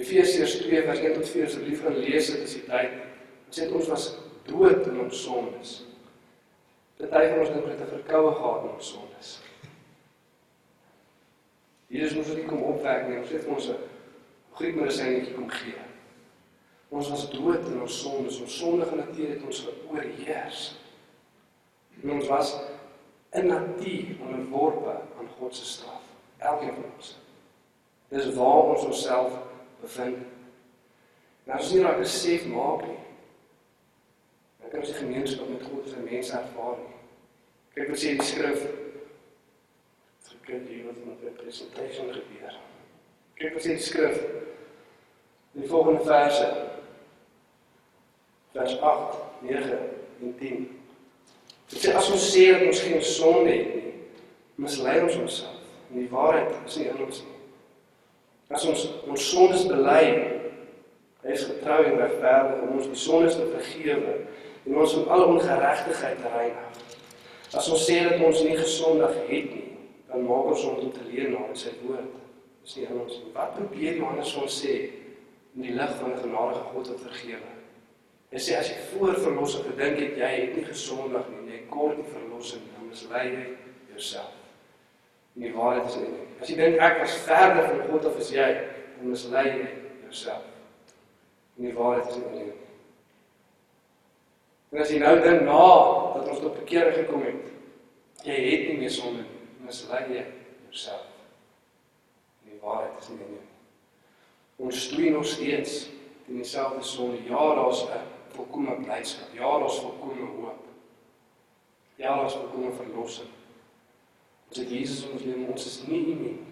Efesiërs 0.00 0.56
2 0.62 0.82
vers 0.86 1.04
1 1.04 1.14
tot 1.18 1.28
4 1.28 1.46
asseblief 1.50 1.84
gaan 1.84 2.00
lees 2.00 2.32
dit 2.32 2.44
is 2.46 2.58
die 2.60 2.66
tyd. 2.70 3.09
Dit 3.50 3.58
sê 3.58 3.66
ons 3.74 3.88
was 3.90 4.04
dood 4.46 4.84
in 4.86 4.98
ons 5.02 5.22
sondes. 5.24 5.70
Party 7.00 7.30
van 7.32 7.40
ons 7.42 7.48
dink 7.50 7.64
dit 7.66 7.72
het 7.72 7.80
'n 7.82 7.94
verkoue 7.96 8.34
gehad 8.34 8.62
in 8.62 8.74
ons 8.76 8.90
sondes. 8.92 9.30
Jesus 11.88 12.14
moes 12.14 12.30
dit 12.30 12.46
kom 12.46 12.62
opwek 12.62 13.08
nie, 13.08 13.18
ons 13.18 13.30
het 13.30 13.46
ons 13.46 13.66
'n 13.68 13.76
griepmedisynetjie 14.54 15.34
kom 15.34 15.48
gee. 15.50 15.82
Ons 16.88 17.10
was 17.10 17.30
dood 17.30 17.66
in 17.66 17.80
ons 17.80 18.00
sondes, 18.00 18.40
ons 18.40 18.58
sondige 18.58 18.94
natuur 18.94 19.28
het 19.28 19.42
ons 19.42 19.66
oorheers. 19.90 20.76
En 22.02 22.10
ons 22.10 22.26
was 22.26 22.60
in 23.32 23.46
natuur 23.46 24.16
onderworpe 24.20 24.90
aan 25.18 25.28
God 25.38 25.54
se 25.54 25.64
straf, 25.64 26.02
elkeen 26.38 26.74
van 26.74 26.84
ons. 26.96 27.18
Dis 28.08 28.34
waar 28.34 28.62
ons 28.62 28.84
onsself 28.84 29.32
bevind. 29.80 30.18
Nou 31.44 31.58
as 31.58 31.72
jy 31.72 31.82
raak 31.82 31.98
besef 31.98 32.46
maak 32.46 32.86
nie. 32.86 33.09
Kan 34.70 34.84
ons 34.84 34.98
gemeenskap 34.98 35.48
met 35.50 35.66
God 35.66 35.88
se 35.90 36.04
mense 36.04 36.36
ervaar 36.38 36.78
nie. 36.78 37.00
Kyk 37.74 37.90
wat 37.90 38.02
sê 38.02 38.14
die 38.18 38.26
skrif 38.26 38.62
kyk 40.50 40.66
hier 40.68 40.86
wat 40.88 40.98
met 41.06 41.20
die 41.22 41.30
presentasie 41.38 42.08
gebeur. 42.10 42.58
Kyk 43.38 43.54
wat 43.54 43.64
sê 43.64 43.76
die 43.76 43.84
skrif. 43.84 44.18
Die 45.54 45.68
volgende 45.70 46.04
verse. 46.06 46.48
Vers 48.54 48.76
8, 48.80 49.18
9 49.46 49.78
en 50.22 50.34
10. 50.40 50.64
Dit 51.70 51.84
sê 51.84 51.94
as 51.94 52.10
ons 52.10 52.26
sê 52.32 52.48
dat 52.50 52.66
ons 52.66 52.82
geen 52.82 53.04
sonde 53.06 53.52
het 53.52 53.74
nie, 53.76 53.92
mislei 54.58 54.96
ons 55.04 55.20
onsself. 55.22 55.68
En 55.90 56.00
die 56.00 56.10
waarheid 56.10 56.56
is 56.66 56.80
nie 56.80 56.88
in 56.90 57.04
ons 57.06 57.22
nie. 57.22 57.36
As 58.50 58.66
ons 58.66 58.82
ons 59.06 59.28
sondes 59.30 59.68
bely, 59.70 60.02
hy 61.22 61.36
is 61.36 61.46
getrou 61.46 61.78
en 61.84 62.00
regverdig 62.00 62.64
om 62.64 62.74
ons 62.80 62.90
die 62.90 62.98
sondes 62.98 63.38
te 63.38 63.46
vergewe 63.52 64.16
en 64.66 64.76
ons 64.76 64.94
van 64.94 65.08
alle 65.08 65.26
ongeregtigheid 65.34 66.22
te 66.22 66.32
reinig. 66.34 66.80
As 67.50 67.68
ons 67.70 67.84
sê 67.86 68.00
dat 68.06 68.22
ons 68.22 68.42
nie 68.46 68.56
gesondig 68.56 69.16
het 69.28 69.54
nie, 69.54 69.68
dan 70.10 70.26
maak 70.26 70.52
ons 70.52 70.64
hom 70.64 70.80
tot 70.80 70.98
'n 71.00 71.10
leenaar 71.10 71.48
in 71.48 71.56
sy 71.56 71.72
woord. 71.82 72.10
Dis 72.62 72.76
nie 72.76 72.86
ons. 72.92 73.22
Wat 73.34 73.54
probeer 73.54 73.96
Johannes 73.96 74.34
ons 74.36 74.62
sê 74.62 74.74
in 75.56 75.62
die 75.62 75.74
lig 75.74 75.96
van 76.00 76.12
die 76.12 76.22
genadige 76.22 76.64
God 76.72 76.88
wat 76.88 77.00
vergewe? 77.00 77.50
Hy 78.30 78.38
sê 78.38 78.58
as 78.58 78.68
jy 78.70 78.76
voor 78.92 79.16
verlossing 79.18 79.64
gedink 79.64 79.98
het 79.98 80.16
jy 80.16 80.28
het 80.36 80.56
nie 80.56 80.64
gesondig 80.64 81.24
nie, 81.32 81.52
jy 81.52 81.62
kort 81.72 81.96
nie 81.98 82.12
verlossing 82.12 82.62
dan 82.74 82.86
mislei 82.86 83.24
jy 83.32 83.46
jouself. 83.90 84.36
En 85.34 85.42
die 85.42 85.52
waarheid 85.54 85.88
is 85.88 85.96
nie. 85.96 86.26
As 86.40 86.48
jy 86.48 86.56
dink 86.56 86.78
ek 86.78 87.00
was 87.02 87.16
verder 87.26 87.66
van 87.66 87.80
God 87.90 88.04
of 88.04 88.18
is 88.22 88.30
jy, 88.30 88.48
dan 88.98 89.10
mislei 89.10 89.46
jy 89.48 89.68
jouself. 90.04 90.46
En 91.58 91.66
die 91.66 91.74
waarheid 91.74 92.08
is 92.10 92.22
nie. 92.30 92.52
En 94.70 94.80
as 94.82 94.90
jy 94.90 95.00
nou 95.02 95.16
dink 95.20 95.42
na 95.46 95.66
dat 96.14 96.28
ons 96.30 96.42
tot 96.42 96.58
bekering 96.60 96.94
gekom 96.94 97.24
het, 97.26 97.46
jy 98.22 98.36
het 98.46 98.66
nie 98.68 98.78
meer 98.78 98.92
sonde 98.94 99.24
nie 99.24 99.40
mislei 99.70 100.02
jy 100.10 100.24
jouself. 100.66 101.06
Die 102.46 102.58
waarheid 102.62 102.98
is 102.98 103.08
nie 103.12 103.28
nie. 103.30 103.42
Ons 104.60 104.84
stoei 104.86 105.10
nog 105.14 105.26
steeds 105.26 105.88
in 106.28 106.40
dieselfde 106.40 106.82
sonde. 106.86 107.22
Ja, 107.28 107.54
daar's 107.54 107.84
'n 107.84 108.02
volkomme 108.34 108.74
blydskap. 108.82 109.34
Ja, 109.34 109.58
daar's 109.58 109.78
volkomme 109.78 110.26
hoop. 110.26 110.64
Ja, 111.96 112.16
daar's 112.16 112.34
volkomme 112.34 112.72
verlossing. 112.72 113.28
Ons 114.48 114.58
het 114.58 114.70
Jesus 114.70 115.08
ons 115.10 115.22
lewe, 115.22 115.50
ons 115.50 115.66
is 115.66 115.86
nie 115.86 116.04
immuun 116.04 116.46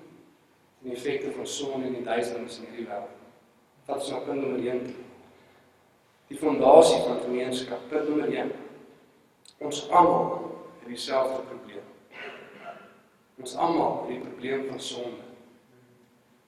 teen 0.78 0.90
die 0.90 0.92
effekte 0.92 1.32
van 1.32 1.46
sonde 1.46 1.86
en 1.86 1.94
die 1.94 2.04
duisternis 2.04 2.58
in 2.58 2.64
hierdie 2.64 2.86
wêreld. 2.86 3.16
Wat 3.86 4.02
is 4.02 4.10
nou 4.10 4.20
punt 4.24 4.40
nommer 4.40 4.72
1? 4.72 4.94
Die 6.28 6.36
fondasie 6.36 6.98
van 7.06 7.20
gemeenskap, 7.20 7.86
punt 7.88 8.08
nommer 8.08 8.28
1. 8.28 8.50
Ons 9.64 9.86
almal 9.88 10.34
het 10.80 10.88
dieselfde 10.88 11.40
probleem. 11.48 11.86
Ons 13.40 13.54
almal 13.56 14.02
het 14.02 14.10
die 14.12 14.20
probleem 14.20 14.66
van 14.68 14.80
sonde. 14.80 15.24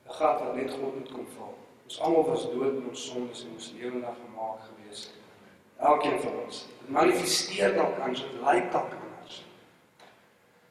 'n 0.06 0.12
Gat 0.12 0.40
wat 0.40 0.54
net 0.54 0.70
God 0.70 0.94
moet 0.98 1.12
kom 1.12 1.26
vul. 1.36 1.54
Ons 1.84 2.00
almal 2.00 2.24
was 2.24 2.44
dood 2.52 2.76
in 2.76 2.88
ons 2.88 3.06
sondes 3.06 3.44
en 3.44 3.52
ons 3.54 3.72
lewendig 3.78 4.16
gemaak 4.24 4.60
gewees. 4.68 5.10
Elkeen 5.78 6.20
van 6.20 6.34
ons. 6.44 6.66
Dit 6.80 6.90
manifesteer 6.90 7.74
dalk 7.74 7.98
anders, 7.98 8.20
dit 8.20 8.40
lyk 8.44 8.72
dalk 8.72 8.92
anders. 8.98 9.44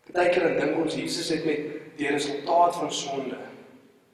Partykeer 0.06 0.60
dink 0.60 0.78
ons 0.84 0.96
Jesus 0.96 1.30
het 1.30 1.46
met 1.46 1.98
die 1.98 2.08
resultaat 2.08 2.76
van 2.76 2.94
sonde 2.94 3.38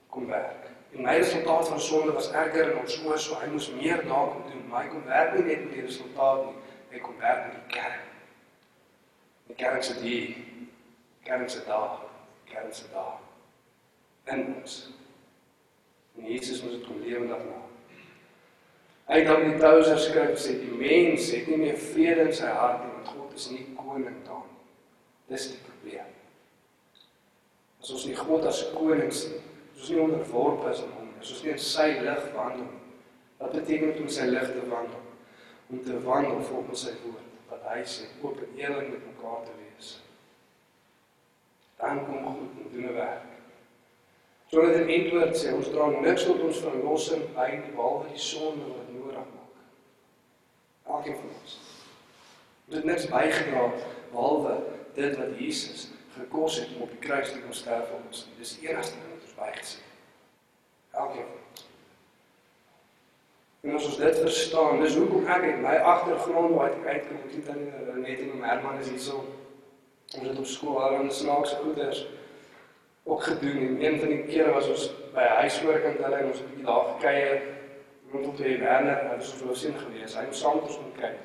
kom 0.10 0.28
werk. 0.28 0.65
En 0.96 1.02
my 1.04 1.18
resultaat 1.18 1.68
van 1.68 1.82
sonde 1.82 2.12
was 2.12 2.32
erger 2.32 2.72
in 2.72 2.78
ons 2.80 2.98
oë, 3.04 3.18
so 3.20 3.40
hy 3.42 3.50
moes 3.52 3.68
meer 3.76 4.04
daarop 4.08 4.46
doen. 4.48 4.64
Maar 4.72 4.86
hy 4.86 4.92
kom 4.94 5.04
werk 5.10 5.34
nie 5.36 5.46
net 5.50 5.64
met 5.66 5.74
die 5.76 5.84
resultaat 5.84 6.46
nie, 6.46 6.56
hy 6.94 7.02
kom 7.04 7.18
werk 7.20 7.48
met 7.48 7.58
die 7.58 7.76
kerk. 7.76 8.04
Die 9.50 9.58
kerk 9.60 9.84
se 9.84 9.96
die 10.00 10.22
kern 11.28 11.50
se 11.50 11.64
daar, 11.68 12.00
kern 12.48 12.72
se 12.74 12.88
daar. 12.94 13.20
In 14.32 14.48
ons. 14.56 14.78
En 16.16 16.32
Jesus 16.32 16.64
moet 16.64 16.78
dit 16.78 16.86
kom 16.88 17.02
lewendig 17.04 17.44
maak. 17.50 17.66
Hy 19.06 19.20
het 19.20 19.28
dan 19.30 19.44
die 19.46 19.58
Touser 19.62 20.00
skryf 20.02 20.40
sê 20.42 20.56
die 20.58 20.74
mens 20.80 21.28
het 21.30 21.50
nie 21.52 21.60
meer 21.62 21.76
vrede 21.78 22.24
in 22.26 22.34
sy 22.34 22.50
hart 22.50 22.82
nie 22.82 22.94
want 22.94 23.12
God 23.14 23.36
is 23.38 23.50
nie 23.52 23.66
koning 23.78 24.16
daar 24.26 24.46
nie. 24.48 24.64
Dis 25.30 25.52
die 25.52 25.60
probleem. 25.66 26.08
As 27.84 27.92
ons 27.94 28.08
nie 28.10 28.16
God 28.18 28.48
as 28.50 28.64
koning 28.74 29.14
sien, 29.14 29.38
as 29.38 29.55
ons 29.76 29.90
nie 29.90 30.02
onderworpe 30.02 30.72
is 30.72 30.82
aan 30.84 30.96
hom, 30.98 31.12
as 31.20 31.34
ons 31.36 31.44
nie 31.44 31.54
in 31.56 31.60
sy 31.60 31.90
lig 32.00 32.32
wandel 32.36 32.66
nie. 32.66 32.82
Wat 33.38 33.52
beteken 33.52 33.92
dit 33.92 34.02
om 34.02 34.10
sy 34.10 34.30
lig 34.32 34.48
te 34.56 34.64
wandel? 34.72 35.04
Om 35.70 35.84
te 35.84 36.00
wandel 36.06 36.42
volgens 36.50 36.88
sy 36.88 36.96
woord 37.04 37.32
wat 37.50 37.68
hy 37.70 37.84
sê, 37.86 38.10
oop 38.22 38.40
en 38.42 38.58
eerlik 38.58 38.90
met 38.90 39.08
mekaar 39.12 39.44
te 39.46 39.54
wees 39.60 39.66
dan 41.78 42.06
kom 42.06 42.26
goed 42.26 42.52
en 42.64 42.70
doen 42.72 42.90
'n 42.90 42.94
werk. 42.94 43.24
Sodat 44.48 44.76
in 44.76 44.88
Edward 44.88 45.38
sê 45.38 45.54
ons 45.54 45.70
dra 45.70 45.88
niks 45.88 46.24
tot 46.24 46.40
ons 46.40 46.60
verlossing 46.60 47.24
by 47.34 47.48
nie 47.52 47.72
behalwe 47.76 48.08
die 48.10 48.20
sonde 48.20 48.66
wat 48.66 48.90
nodig 48.94 49.16
maak. 49.36 49.56
Elkeen 50.96 51.16
van 51.16 51.30
ons. 51.42 51.60
Dit 52.66 52.84
niks 52.84 53.08
bygedra 53.08 53.72
behalwe 54.12 54.56
dit 54.94 55.18
wat 55.18 55.40
Jesus 55.40 55.90
gekos 56.18 56.60
het 56.60 56.70
om 56.76 56.82
op 56.82 56.90
die 56.90 57.08
kruis 57.08 57.32
te 57.32 57.42
kom 57.42 57.54
sterf 57.54 57.88
vir 57.90 58.00
ons. 58.08 58.28
Dis 58.38 58.60
die 58.60 58.70
enigste 58.70 58.96
ding 58.96 59.15
ons 59.36 59.40
bygesit. 59.44 59.84
Elkeen 60.96 61.30
van 61.30 61.40
ons. 61.52 61.64
En 63.62 63.76
as 63.76 63.88
ons 63.92 63.98
dit 63.98 64.20
verstaan, 64.26 64.84
dis 64.84 64.96
hoekom 64.96 65.28
ek 65.28 65.50
in 65.54 65.64
my 65.66 65.78
agtergrond 65.94 66.54
waar 66.56 66.72
ek 66.72 66.86
uitkom, 66.86 67.26
dit 67.32 67.50
dan 67.50 68.02
net 68.02 68.22
in 68.22 68.40
Herman 68.46 68.80
is 68.80 68.94
hierso 68.94 69.26
ons 70.14 70.28
het 70.28 70.40
op 70.40 70.46
skool 70.46 70.82
al 70.84 71.00
ons 71.00 71.20
snaakse 71.20 71.56
goeders 71.64 72.06
ook 73.04 73.24
gedoen 73.24 73.58
en 73.58 73.84
een 73.84 74.00
van 74.00 74.10
die 74.10 74.24
kere 74.24 74.54
was 74.54 74.68
ons 74.70 74.88
by 75.14 75.26
huiswerk 75.42 75.84
en 75.90 75.98
hulle 76.04 76.24
ons 76.30 76.42
'n 76.42 76.50
bietjie 76.50 76.66
daar 76.66 76.86
gekuier 76.92 77.42
rondom 78.12 78.36
die 78.36 78.58
Werner 78.58 78.98
en 78.98 79.14
ons 79.16 79.34
was 79.44 79.62
sien 79.62 79.78
gewees 79.78 80.16
hy 80.18 80.26
moes 80.26 80.40
saam 80.40 80.56
met 80.56 80.68
ons 80.70 80.78
kom 80.78 80.94
kyk 81.00 81.18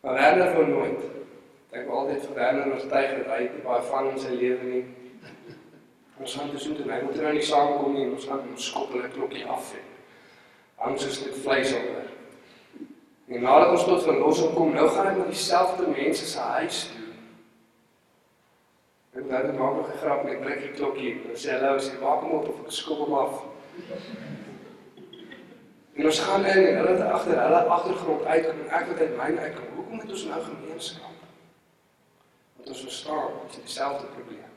maar 0.00 0.14
Werner 0.14 0.54
wou 0.54 0.66
nooit 0.66 1.00
ek 1.70 1.86
wou 1.86 1.98
altyd 1.98 2.26
vir 2.26 2.34
Werner 2.34 2.72
ons 2.72 2.88
tyd 2.94 3.16
dat 3.18 3.28
hy 3.36 3.50
baie 3.64 3.82
van 3.92 4.10
in 4.10 4.18
sy 4.18 4.34
lewe 4.42 4.64
nie 4.64 4.84
ons 6.22 6.38
gaan 6.38 6.54
dus 6.54 6.64
toe 6.70 7.02
moet 7.04 7.20
nou 7.20 7.34
nie 7.36 7.44
saamkom 7.50 7.98
nie 7.98 8.08
ons 8.08 8.26
gaan 8.30 8.46
ons 8.54 8.70
skop 8.70 8.96
hulle 8.96 9.12
klokkie 9.18 9.44
af 9.58 9.74
en 9.76 10.90
ons 10.94 11.06
is 11.10 11.20
net 11.26 11.38
vleis 11.44 11.76
oor 11.76 12.10
en 13.32 13.46
nadat 13.46 13.76
ons 13.76 13.86
tot 13.90 14.08
verlossing 14.08 14.56
kom 14.56 14.74
nou 14.74 14.88
gaan 14.96 15.12
ek 15.12 15.22
met 15.22 15.32
dieselfde 15.36 15.92
mense 15.92 16.34
se 16.34 16.50
huis 16.56 16.82
toe 16.90 17.02
nou 19.32 19.46
dit 19.46 19.58
maak 19.58 19.74
nog 19.74 19.88
'n 19.88 19.98
grap 19.98 20.24
met 20.24 20.42
druk 20.42 20.60
die 20.60 20.70
klokkie. 20.70 21.22
Dan 21.26 21.36
sê 21.36 21.50
hulle, 21.50 21.80
"Sê 21.80 22.00
maak 22.00 22.20
hom 22.20 22.30
op 22.30 22.48
of 22.48 22.60
ek 22.60 22.70
skop 22.70 22.98
hom 22.98 23.14
af." 23.14 23.44
En 25.94 26.04
ons 26.04 26.20
gaan 26.20 26.44
in 26.44 26.66
en 26.66 26.76
hulle 26.76 26.88
het 26.88 27.00
agter 27.00 27.42
hulle 27.42 27.60
agtergrond 27.76 28.24
uitkom 28.24 28.60
en 28.60 28.70
ek 28.70 28.86
het 28.88 28.98
uit 28.98 29.16
myne 29.16 29.40
uitkom. 29.40 29.64
Hoekom 29.74 29.98
het 29.98 30.10
ons 30.10 30.24
nou 30.24 30.42
gemeenskap? 30.42 31.16
Want 32.56 32.68
ons 32.68 32.80
verstaan, 32.80 33.30
dit 33.42 33.50
is 33.50 33.62
dieselfde 33.62 34.06
probleem. 34.06 34.51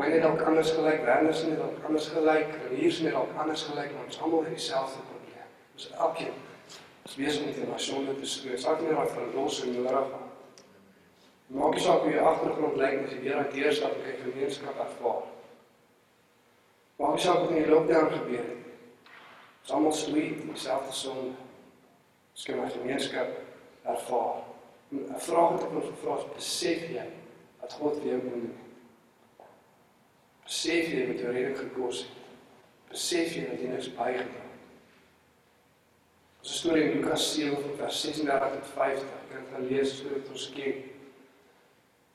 Myne 0.00 0.20
dalk 0.20 0.40
anders 0.48 0.70
gelyk, 0.72 1.02
Werner 1.04 1.34
se 1.34 1.50
dalk 1.56 1.84
anders 1.84 2.06
gelyk, 2.08 2.54
hier 2.72 2.92
se 2.92 3.10
dalk 3.12 3.34
anders 3.36 3.66
gelyk, 3.68 3.90
maar 3.92 4.06
ons 4.06 4.20
almal 4.24 4.46
het 4.46 4.54
dieselfde 4.56 5.02
probleem. 5.08 5.48
Ons 5.76 5.90
elkeen 6.06 6.38
is 7.04 7.16
besig 7.18 7.44
met 7.46 7.56
'n 7.56 8.20
te 8.20 8.26
streef. 8.26 8.60
Sak 8.60 8.80
nie 8.80 8.94
wat 8.94 9.10
verlossing 9.12 9.76
nodig 9.76 9.92
het. 9.92 10.64
Maak 11.46 11.74
nie 11.74 11.80
saak 11.80 12.00
hoe 12.00 12.12
jou 12.12 12.24
agtergrond 12.26 12.76
lyk 12.76 13.04
as 13.04 13.12
jy 13.12 13.20
weer 13.20 13.36
aan 13.36 13.52
deurstap 13.52 13.94
en 13.94 14.02
kyk 14.02 14.20
gemeenskap 14.22 14.78
ervaar. 14.78 15.22
Maak 16.96 17.12
nie 17.12 17.22
saak 17.22 17.38
wat 17.38 17.50
in 17.50 17.62
die 17.62 17.70
lockdown 17.70 18.10
gebeur 18.10 18.44
het. 18.52 18.64
Ons 19.62 19.72
almal 19.72 20.16
in 20.16 20.50
dieselfde 20.52 20.92
sonde. 20.92 21.34
Ons 22.32 22.44
kan 22.44 22.64
'n 22.64 22.70
gemeenskap 22.70 23.28
ervaar. 23.84 24.42
'n 24.92 25.14
Vraag 25.18 25.50
wat 25.50 25.62
ek 25.62 25.70
ons 25.70 25.92
vra 26.02 26.16
is: 26.16 26.34
besef 26.34 26.88
jy 26.88 27.06
wat 27.60 27.72
God 27.72 27.96
vir 27.96 28.06
jou 28.06 28.20
doen? 28.20 28.69
Besef 30.50 30.88
jy 30.90 31.02
wat 31.06 31.20
jou 31.22 31.30
redding 31.30 31.58
gekos 31.60 32.00
het? 32.02 32.14
Besef 32.90 33.36
jy 33.36 33.42
dat 33.46 33.60
jy 33.62 33.68
niks 33.70 33.90
bygedra 33.94 34.40
het? 34.40 34.46
Ons 36.40 36.54
storie 36.58 36.88
in 36.88 36.96
Lukas 36.96 37.26
7 37.36 37.76
vers 37.78 38.00
36 38.02 38.56
tot 38.56 38.72
50. 38.72 39.12
Ek 39.20 39.28
kan 39.30 39.44
gaan 39.52 39.68
lees 39.70 39.92
sodat 40.00 40.32
ons 40.34 40.46
ken. 40.56 40.80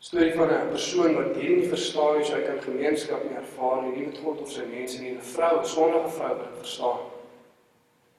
Storie 0.03 0.33
van 0.35 0.51
'n 0.51 0.73
persoon 0.73 1.15
wat 1.15 1.37
hierdie 1.37 1.61
nie 1.61 1.69
verstaan 1.71 2.19
hoe 2.19 2.33
hy 2.33 2.41
kan 2.49 2.59
gemeenskap 2.65 3.23
nie 3.23 3.37
ervaar 3.39 3.81
nie, 3.83 3.93
nie 3.95 4.05
met 4.07 4.19
God 4.25 4.41
of 4.41 4.51
sy 4.51 4.65
mense 4.65 5.01
nie, 5.01 5.15
'n 5.15 5.21
vrou, 5.21 5.61
'n 5.61 5.65
sondige 5.65 6.11
vrou 6.17 6.33
wat 6.35 6.49
dit 6.49 6.59
verstaan. 6.65 6.99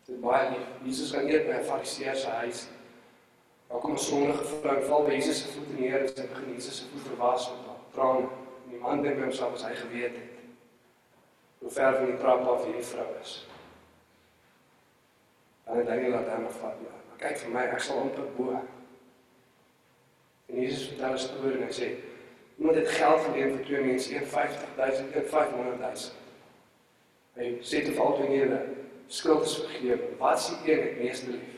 Dit 0.07 0.21
baie 0.21 0.51
lief. 0.51 0.67
Jesus 0.85 1.13
gaan 1.13 1.29
eet 1.29 1.47
by 1.47 1.61
'n 1.61 1.69
Fariseër 1.69 2.17
se 2.17 2.31
huis. 2.41 2.67
Daar 3.69 3.81
kom 3.81 3.93
'n 3.93 3.99
sondige 3.99 4.45
vrou, 4.45 4.83
val 4.83 5.05
by 5.05 5.13
Jesus 5.13 5.43
se 5.43 5.49
voete 5.49 5.81
neer 5.81 6.01
en 6.01 6.09
sy 6.09 6.27
begin 6.27 6.55
Jesus 6.55 6.77
se 6.77 6.85
voete 6.93 7.17
was 7.17 7.51
met 7.51 7.67
haar 7.67 7.85
trane. 7.93 8.46
En 8.67 8.73
die 8.75 8.81
man 8.83 9.03
dink 9.03 9.23
homself 9.23 9.55
as 9.55 9.67
hy 9.69 9.75
geweet 9.79 10.17
het 10.19 10.33
hoe 11.63 11.71
ver 11.71 11.95
van 11.97 12.11
die 12.11 12.17
trap 12.21 12.43
af 12.47 12.65
hierdie 12.67 12.85
vrou 12.85 13.07
is. 13.21 13.37
Dan 15.65 15.81
het 15.81 15.89
hy 15.91 15.97
nie 16.03 16.11
laat 16.13 16.29
hom 16.35 16.45
vat 16.59 16.83
nie. 16.83 16.91
Maar 16.91 17.23
kyk 17.23 17.41
vir 17.43 17.55
my, 17.55 17.65
ek 17.75 17.83
sal 17.87 18.03
amper 18.03 18.29
bo. 18.37 18.61
En 20.47 20.61
Jesus 20.61 20.91
vertel 20.91 21.17
'n 21.17 21.19
storie 21.25 21.57
en 21.57 21.65
hy 21.67 21.73
sê: 21.79 21.89
"Iemand 22.59 22.77
het 22.77 22.89
geld 22.89 23.21
geleen 23.25 23.57
vir 23.57 23.65
twee 23.65 23.83
mense, 23.87 24.15
een 24.15 24.27
50000 24.27 25.13
en 25.13 25.27
500000." 25.29 26.13
Hy 27.37 27.59
sê 27.63 27.85
te 27.85 27.93
val 27.93 28.17
toe 28.17 28.29
neer, 28.29 28.55
skuld 29.07 29.45
is 29.45 29.57
vergewe. 29.57 30.17
Wat 30.19 30.53
die 30.65 30.73
een 30.73 30.85
wat 30.85 31.03
meeste 31.03 31.31
lief? 31.31 31.53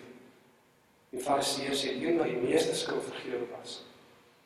Die 1.11 1.21
Fariseer 1.21 1.77
sê 1.77 1.93
een 1.97 2.19
wat 2.19 2.27
die 2.27 2.41
meeste 2.43 2.75
skuld 2.75 3.05
vergewe 3.05 3.47
was. 3.59 3.85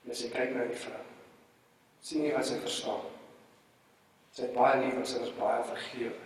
En 0.05 0.11
as 0.11 0.23
jy 0.23 0.31
kyk 0.31 0.55
na 0.55 0.65
die 0.65 0.77
vrou, 0.77 1.01
sien 2.03 2.27
jy 2.27 2.35
wat 2.35 2.47
sy 2.47 2.59
verstaan. 2.63 3.07
Sy 4.33 4.47
het 4.47 4.55
baie 4.57 4.81
lief 4.83 4.99
en 4.99 5.07
sy 5.07 5.23
is 5.23 5.35
baie 5.39 5.63
vergewe. 5.69 6.19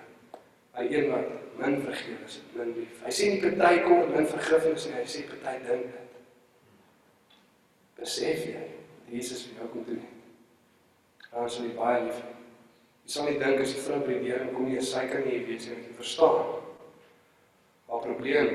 Hy 0.76 0.84
een 0.92 1.10
wat 1.10 1.28
min 1.60 1.80
vergewe 1.84 2.24
is, 2.28 2.38
min 2.54 2.72
lief. 2.76 3.00
Hy 3.04 3.12
sê 3.12 3.30
nie 3.32 3.42
party 3.44 3.82
kom 3.84 4.02
met 4.04 4.14
min 4.14 4.30
vergifnis 4.30 4.88
nie, 4.88 4.96
hy 4.96 5.04
sê 5.10 5.24
party 5.30 5.56
dink 5.66 5.92
dit. 5.92 6.16
Besef 8.00 8.44
jy, 8.46 8.64
Jesus 9.10 9.46
vir 9.48 9.62
jou 9.62 9.70
kom 9.74 9.86
doen. 9.88 10.02
Dan 11.30 11.52
sal 11.52 11.68
jy 11.68 11.76
baie 11.76 12.02
lief 12.06 12.24
hê. 12.24 12.34
Jy 13.04 13.14
sal 13.14 13.30
nie 13.30 13.38
dink 13.42 13.62
as 13.62 13.76
die 13.76 13.84
vrou 13.84 14.00
by 14.04 14.16
die 14.16 14.30
deur 14.30 14.48
kom 14.54 14.70
nie, 14.70 14.80
sy 14.82 15.04
kan 15.12 15.24
nie 15.26 15.44
weet 15.48 15.68
het 15.70 15.82
nie 15.82 15.96
verstaan. 16.00 16.56
Maar 17.86 18.02
probleem 18.08 18.52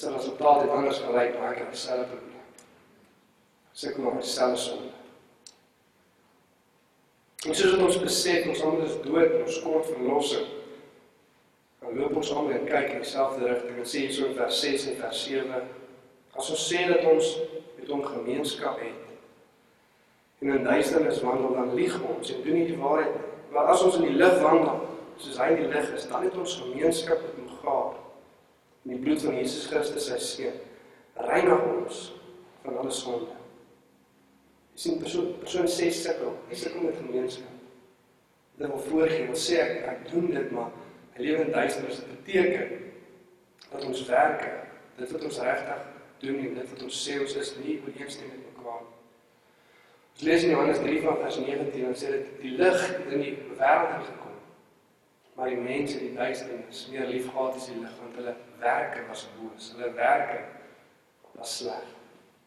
dat 0.00 0.14
resultaat 0.14 0.62
het 0.62 0.70
anders 0.70 1.00
gelyk, 1.02 1.34
maar 1.36 1.52
ek 1.52 1.64
het 1.64 1.72
dieselfde 1.74 2.06
probleem. 2.12 2.28
Kom 3.96 4.06
op 4.12 4.20
dieselfde 4.20 4.60
sonde. 4.60 4.99
En 7.48 7.56
soos 7.56 7.76
ons 7.80 8.00
besef, 8.02 8.48
ons 8.52 8.62
almal 8.66 8.82
is 8.84 8.96
dood, 9.04 9.36
ons 9.40 9.60
kort 9.64 9.86
verlossing. 9.88 10.48
Dan 11.80 11.96
loop 11.96 12.18
ons 12.20 12.32
almal 12.34 12.58
en 12.58 12.66
kyk 12.68 12.90
in 12.98 13.04
dieselfde 13.04 13.46
rigting. 13.48 13.78
Dit 13.80 13.92
sê 13.92 14.02
so 14.12 14.28
in 14.28 14.36
vers 14.36 14.58
6 14.60 14.84
en 14.90 14.98
vers 15.00 15.22
7. 15.24 15.62
As 16.36 16.50
ons 16.52 16.66
sê 16.68 16.84
dat 16.90 17.06
ons 17.08 17.30
met 17.78 17.88
hom 17.88 18.04
gemeenskap 18.04 18.82
het 18.84 19.06
en 20.40 20.54
in 20.54 20.64
duisternis 20.64 21.18
wandel, 21.20 21.52
dan 21.52 21.74
lieg 21.76 21.96
ons 22.00 22.30
en 22.32 22.44
doen 22.44 22.54
nie 22.56 22.68
die 22.70 22.78
waarheid 22.80 23.10
nie. 23.12 23.32
Maar 23.52 23.72
as 23.74 23.82
ons 23.84 23.98
in 23.98 24.06
die 24.06 24.14
lig 24.16 24.38
wandel, 24.40 24.78
soos 25.20 25.36
hy 25.36 25.50
in 25.52 25.58
die 25.64 25.72
lig 25.72 25.90
is, 25.96 26.06
dan 26.08 26.24
het 26.24 26.38
ons 26.40 26.54
gemeenskap 26.62 27.24
met 27.26 27.40
gehad. 27.60 27.98
En 28.84 28.94
die 28.94 29.00
bloed 29.04 29.20
van 29.26 29.36
Jesus 29.36 29.66
Christus, 29.68 30.08
sy 30.08 30.20
seun, 30.24 30.56
reinig 31.28 31.66
ons 31.74 32.06
van 32.64 32.80
alle 32.80 32.94
sonde. 32.94 33.39
Sien 34.80 34.96
persoon 34.96 35.34
persoon 35.42 35.66
sê 35.68 35.90
sukkel, 35.92 36.30
hy 36.48 36.56
sukkel 36.56 36.86
met 36.86 36.96
gemeenskap. 36.96 37.56
Dit 38.56 38.70
wil 38.70 38.78
voorgee, 38.86 39.26
wil 39.28 39.36
sê 39.36 39.58
ek 39.60 39.82
ek 39.90 40.06
doen 40.08 40.30
dit 40.32 40.52
maar 40.56 40.70
hy 41.16 41.26
lewe 41.26 41.42
in 41.44 41.52
duisternis. 41.52 41.98
Dit 42.00 42.14
beteken 42.14 42.70
dat 43.66 43.84
ons 43.84 44.00
werke, 44.08 44.48
dit 44.96 45.12
wat 45.12 45.26
ons 45.28 45.40
regtig 45.44 45.82
doen 46.22 46.38
en 46.46 46.56
dit 46.56 46.72
wat 46.72 46.84
ons 46.86 47.00
sê 47.04 47.18
ons 47.20 47.36
is 47.42 47.52
nie 47.60 47.76
ooreenstem 47.84 48.32
met 48.32 48.46
mekaar. 48.46 48.86
Ons 50.14 50.24
lees 50.30 50.46
in 50.48 50.54
Johannes 50.54 50.80
3 50.86 51.02
van 51.04 51.20
vers 51.26 51.40
19 51.44 51.84
en 51.90 51.98
sê 52.00 52.12
dit 52.14 52.30
die 52.40 52.56
lig 52.56 52.86
in 53.02 53.24
die 53.26 53.34
wêreld 53.60 54.08
gekom. 54.08 54.38
Maar 55.36 55.52
die 55.52 55.60
mense 55.60 55.98
in 55.98 56.06
die 56.08 56.22
duisternis 56.22 56.86
meer 56.92 57.12
liefgehad 57.12 57.60
as 57.60 57.68
die 57.68 57.82
lig 57.82 58.00
want 58.00 58.16
hulle 58.22 58.34
werke 58.64 59.04
was 59.12 59.28
boos. 59.36 59.74
Hulle 59.76 59.92
werke 60.00 60.40
was 61.36 61.58
sleg. 61.60 61.92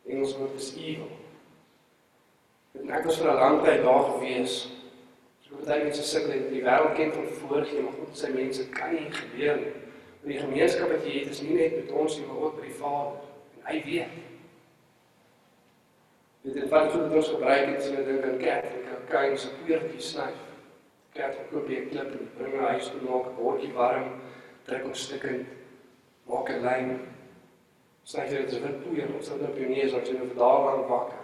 Engels 0.10 0.34
woord 0.42 0.58
is 0.58 0.74
evil. 0.82 1.14
En 2.82 2.90
ek 2.90 3.06
was 3.06 3.18
vir 3.22 3.30
'n 3.32 3.40
lang 3.40 3.64
tyd 3.64 3.84
daar 3.84 4.04
gewees. 4.04 4.54
So 5.46 5.56
baie 5.66 5.84
mense 5.84 6.04
sukkel 6.04 6.34
in 6.34 6.48
die 6.50 6.64
wêreld 6.66 6.96
ken 6.98 7.14
van 7.14 7.28
voorgee, 7.40 7.82
maar 7.82 7.98
God 8.00 8.22
sê 8.22 8.34
mense 8.34 8.70
kan 8.70 8.94
nie 8.94 9.12
gebeur 9.12 9.58
nie. 9.58 9.74
Want 10.22 10.32
die 10.32 10.40
gemeenskap 10.40 10.90
wat 10.90 11.06
jy 11.06 11.20
het 11.20 11.30
is 11.30 11.42
nie 11.42 11.58
net 11.58 11.76
met 11.76 11.92
ons 11.92 12.18
nie, 12.18 12.26
maar 12.28 12.42
ook 12.46 12.56
met 12.56 12.64
die 12.64 12.80
Vader. 12.80 13.20
En 13.58 13.68
hy 13.70 13.84
weet. 13.86 14.16
Dit 16.42 16.56
het 16.56 16.70
wat 16.70 16.92
goed 16.92 17.14
ons 17.16 17.30
gebruik 17.30 17.66
het 17.66 17.84
sien 17.84 18.06
dink 18.06 18.26
aan 18.26 18.38
kerk, 18.38 18.66
ek 18.66 18.86
kan 18.88 19.06
kyk 19.12 19.38
so 19.38 19.50
kleurtjie 19.66 20.02
snyf. 20.02 20.40
Kerk 21.14 21.38
koop 21.52 21.70
jy 21.70 21.80
'n 21.84 21.90
klip 21.90 22.12
en 22.18 22.30
bring 22.38 22.56
na 22.56 22.74
huis 22.74 22.90
toe 22.90 23.02
maak, 23.02 23.36
bordjie 23.38 23.74
warm, 23.74 24.10
trek 24.66 24.86
ons 24.86 25.04
stukke 25.04 25.46
maak 26.26 26.50
'n 26.50 26.64
lyn. 26.66 27.00
Snyf 28.04 28.32
jy 28.32 28.46
dit 28.46 28.62
wit 28.62 28.84
poeier, 28.84 29.16
ons 29.16 29.28
sal 29.28 29.40
op 29.40 29.58
jou 29.58 29.70
neus 29.70 29.94
as 29.94 30.10
jy 30.10 30.18
nou 30.18 30.28
vir 30.28 30.36
dae 30.42 30.66
lank 30.66 30.90
wakker. 30.90 31.23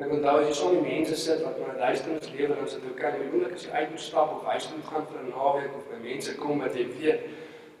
Ek 0.00 0.08
onthou 0.08 0.38
as 0.40 0.46
jy 0.48 0.54
so 0.56 0.70
'n 0.72 0.82
mense 0.82 1.16
sit 1.16 1.42
wat 1.44 1.58
maar 1.60 1.76
duisternis 1.76 2.30
lewe 2.32 2.54
en 2.54 2.68
sit 2.68 2.84
ook 2.88 2.96
kan 2.96 3.18
jy 3.20 3.26
moeilik 3.32 3.52
as 3.52 3.64
jy 3.66 3.70
uit 3.70 3.90
moet 3.90 4.00
stap 4.00 4.30
of 4.36 4.46
huis 4.52 4.66
toe 4.66 4.82
gaan 4.88 5.06
vir 5.10 5.20
'n 5.22 5.28
naweek 5.28 5.76
of 5.76 5.88
by 5.90 5.98
mense 6.08 6.34
kom 6.36 6.58
wat 6.64 6.74
jy 6.74 6.86
weet 6.96 7.20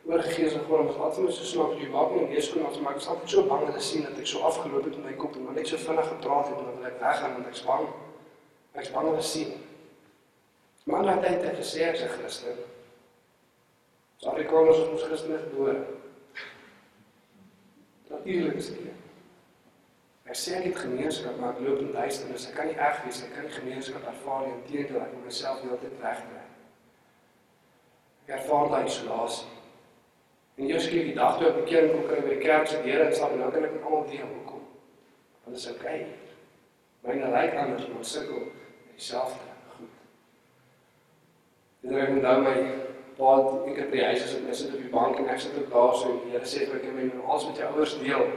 oorgegees 0.04 0.52
en 0.52 0.66
vorm 0.68 0.86
wat 0.86 1.14
vir 1.14 1.24
my 1.24 1.30
so 1.30 1.44
snaaks 1.44 1.80
jy 1.80 1.88
maak 1.88 2.12
nie 2.12 2.26
meer 2.28 2.42
skoon 2.42 2.66
as 2.66 2.80
maar 2.80 2.92
ek 2.92 3.00
is 3.00 3.08
altyd 3.08 3.30
so 3.30 3.46
bang 3.48 3.62
om 3.62 3.72
te 3.72 3.80
sien 3.80 4.02
dat 4.02 4.18
ek 4.18 4.26
so 4.26 4.44
afgeloop 4.50 4.84
het 4.84 4.96
met 4.96 5.04
my 5.04 5.16
kop 5.22 5.36
en 5.36 5.44
maar 5.44 5.54
net 5.54 5.68
so 5.68 5.76
vinnig 5.76 6.08
gepraat 6.08 6.48
het 6.48 6.58
en 6.58 6.70
wil 6.76 6.86
ek 6.90 7.00
weggaan 7.00 7.32
want 7.32 7.46
ek 7.46 7.54
is 7.54 7.64
bang. 7.72 7.88
Ek 8.74 8.82
is 8.82 8.92
bang 8.92 9.08
om 9.08 9.16
te 9.16 9.26
sien. 9.32 9.52
Maar 10.84 11.04
laat 11.04 11.24
hy 11.24 11.34
dit 11.38 11.56
gesê 11.62 11.88
as 11.92 12.02
'n 12.02 12.14
Christen. 12.16 12.56
Ons 14.20 14.32
Afrikaners 14.32 14.78
is 14.78 14.88
ons 14.88 15.02
Christene 15.02 15.38
gebore. 15.38 15.76
Natuurlik 18.10 18.54
is 18.54 18.68
dit. 18.68 19.09
Ek 20.30 20.38
sê 20.38 20.52
ek 20.60 20.68
het 20.68 20.76
gemeenskap, 20.84 21.38
maar 21.42 21.56
ek 21.56 21.64
loop 21.66 21.80
in 21.82 21.88
duisternis. 21.90 22.44
Ek 22.46 22.54
kan 22.54 22.68
nie 22.70 22.76
reg 22.78 23.00
wees, 23.02 23.22
ek 23.26 23.32
kan 23.34 23.48
nie 23.48 23.54
gemeenskap 23.56 24.04
ervaar 24.06 24.44
nie. 24.46 24.52
Inteendeel, 24.60 25.00
ek 25.02 25.14
moet 25.16 25.24
myself 25.26 25.62
heeltyd 25.64 25.96
wegtrek. 25.98 26.52
Ek 28.22 28.36
ervaar 28.36 28.68
daai 28.70 28.86
isolasie. 28.86 29.48
En 30.60 30.68
eers 30.68 30.86
keer 30.92 31.08
die 31.08 31.16
dag 31.16 31.38
toe 31.38 31.48
ek 31.48 31.56
bekering 31.58 31.90
kom 31.96 32.04
kry 32.06 32.20
by 32.22 32.36
die 32.36 32.44
kerk 32.44 32.70
se 32.70 32.78
deure 32.84 33.08
en 33.08 33.16
en 33.26 33.42
dan 33.42 33.50
kan 33.56 33.66
ek 33.66 33.74
almal 33.80 34.04
deel 34.10 34.28
hoekom. 34.28 34.60
Want 35.42 35.56
dit 35.56 35.62
is 35.62 35.70
oukei. 35.72 35.96
Myne 37.08 37.30
lyk 37.32 37.56
anders, 37.64 37.88
maar 37.90 38.04
sukkel 38.04 38.44
met 38.44 39.00
dieselfde 39.00 39.54
goed. 39.72 39.96
En 41.88 41.98
ek 42.04 42.14
onthou 42.14 42.36
my 42.44 42.54
pa 43.16 43.32
ek 43.72 43.82
het 43.82 43.90
by 43.90 43.98
die 43.98 44.06
huis 44.12 44.22
gesit, 44.22 44.46
ek 44.46 44.60
sit 44.60 44.78
op 44.78 44.84
die 44.84 44.92
bank 44.94 45.18
en 45.18 45.32
ek 45.34 45.42
sit 45.42 45.58
ook 45.58 45.74
daar 45.74 45.98
so 45.98 46.12
en 46.12 46.22
die 46.22 46.36
Here 46.36 46.52
sê 46.54 46.70
vir 46.70 46.86
my 46.94 47.08
nou 47.08 47.24
alles 47.26 47.48
met 47.50 47.64
jou 47.64 47.72
ouers 47.74 47.96
deel. 48.04 48.30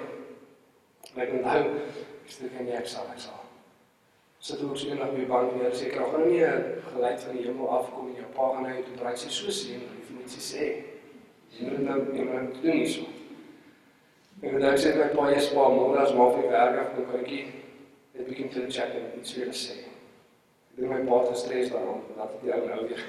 En 1.11 1.21
ek 1.23 1.33
onthou 1.37 1.63
ek 2.23 2.31
sê 2.35 2.49
kan 2.53 2.69
jy 2.69 2.77
ek 2.79 2.87
sal 2.87 3.09
ek 3.13 3.19
sal. 3.25 3.41
Sit 4.43 4.59
so 4.59 4.87
eendag 4.89 5.11
op 5.11 5.19
die 5.19 5.27
bank 5.27 5.51
en 5.51 5.59
die 5.59 5.65
Here 5.65 5.75
sê 5.75 5.89
ek 5.89 5.99
gaan 5.99 6.27
nie 6.27 6.43
'n 6.45 6.63
geluid 6.93 7.21
van 7.25 7.35
die 7.37 7.45
hemel 7.47 7.69
afkom 7.77 8.09
en 8.09 8.15
jou 8.15 8.29
pa 8.35 8.49
gaan 8.53 8.63
nou 8.67 8.83
toe 8.83 8.97
draai 8.99 9.15
sê 9.15 9.29
so 9.29 9.51
sien, 9.51 9.83
lief 9.95 10.09
net 10.11 10.29
sê. 10.51 10.65
Jy 11.53 11.69
moet 11.69 11.85
nou 11.87 11.99
nie 12.11 12.25
meer 12.25 12.49
doen 12.61 12.77
nie 12.77 12.87
so. 12.87 13.05
En 14.41 14.59
dan 14.59 14.77
sê 14.77 14.95
my 14.95 15.07
pa 15.15 15.29
eers 15.31 15.49
pa 15.53 15.69
môre 15.69 15.99
as 15.99 16.13
maar 16.13 16.33
vir 16.35 16.49
werk 16.51 16.79
af 16.79 16.95
kom 16.95 17.05
kykie. 17.11 17.45
Dit 18.13 18.27
bietjie 18.27 18.49
te 18.49 18.67
check 18.69 18.95
en 18.95 19.19
iets 19.19 19.35
julle 19.35 19.53
sê. 19.53 19.77
Ek 20.71 20.77
dink 20.77 20.91
my 20.91 21.01
pa 21.07 21.19
het 21.19 21.29
gestres 21.29 21.71
daarom 21.71 22.01
dat 22.17 22.33
ek 22.35 22.41
die 22.41 22.53
ou 22.53 22.67
nou 22.67 22.87
weer. 22.87 23.03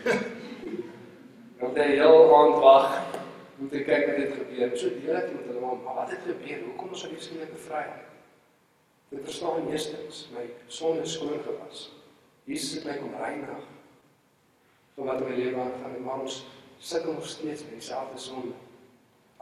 Want 1.60 1.78
hy 1.78 1.88
heel 1.96 2.36
aand 2.36 2.58
wag 2.62 3.23
om 3.64 3.70
te 3.72 3.80
kyk 3.84 4.06
wat 4.10 4.18
dit 4.20 4.32
gebeur. 4.36 4.74
So 4.76 4.96
deel 5.00 5.16
ek 5.16 5.30
met 5.32 5.46
hulle 5.48 5.60
maar, 5.62 5.94
wat 6.02 6.10
het 6.12 6.26
gebeur? 6.28 6.64
Hoekom 6.66 6.92
op 6.92 7.14
die 7.14 7.22
skielik 7.24 7.52
bevry? 7.54 7.84
Ek 9.14 9.22
verstaan 9.24 9.70
eerstens, 9.70 10.26
my 10.34 10.44
sonde 10.66 11.06
is 11.06 11.14
skoon 11.16 11.40
gewas. 11.46 11.86
Jesus 12.50 12.74
het 12.76 12.88
my 12.88 12.98
kom 12.98 13.14
reinig 13.16 13.62
van 14.94 15.08
wat 15.08 15.22
my 15.24 15.32
lewe 15.38 15.62
aangaan 15.62 15.96
en 15.96 16.04
maar 16.04 16.24
ons 16.26 16.42
sukkel 16.78 17.16
nog 17.16 17.26
steeds 17.26 17.64
met 17.64 17.78
dieselfde 17.78 18.20
sonde. 18.20 18.52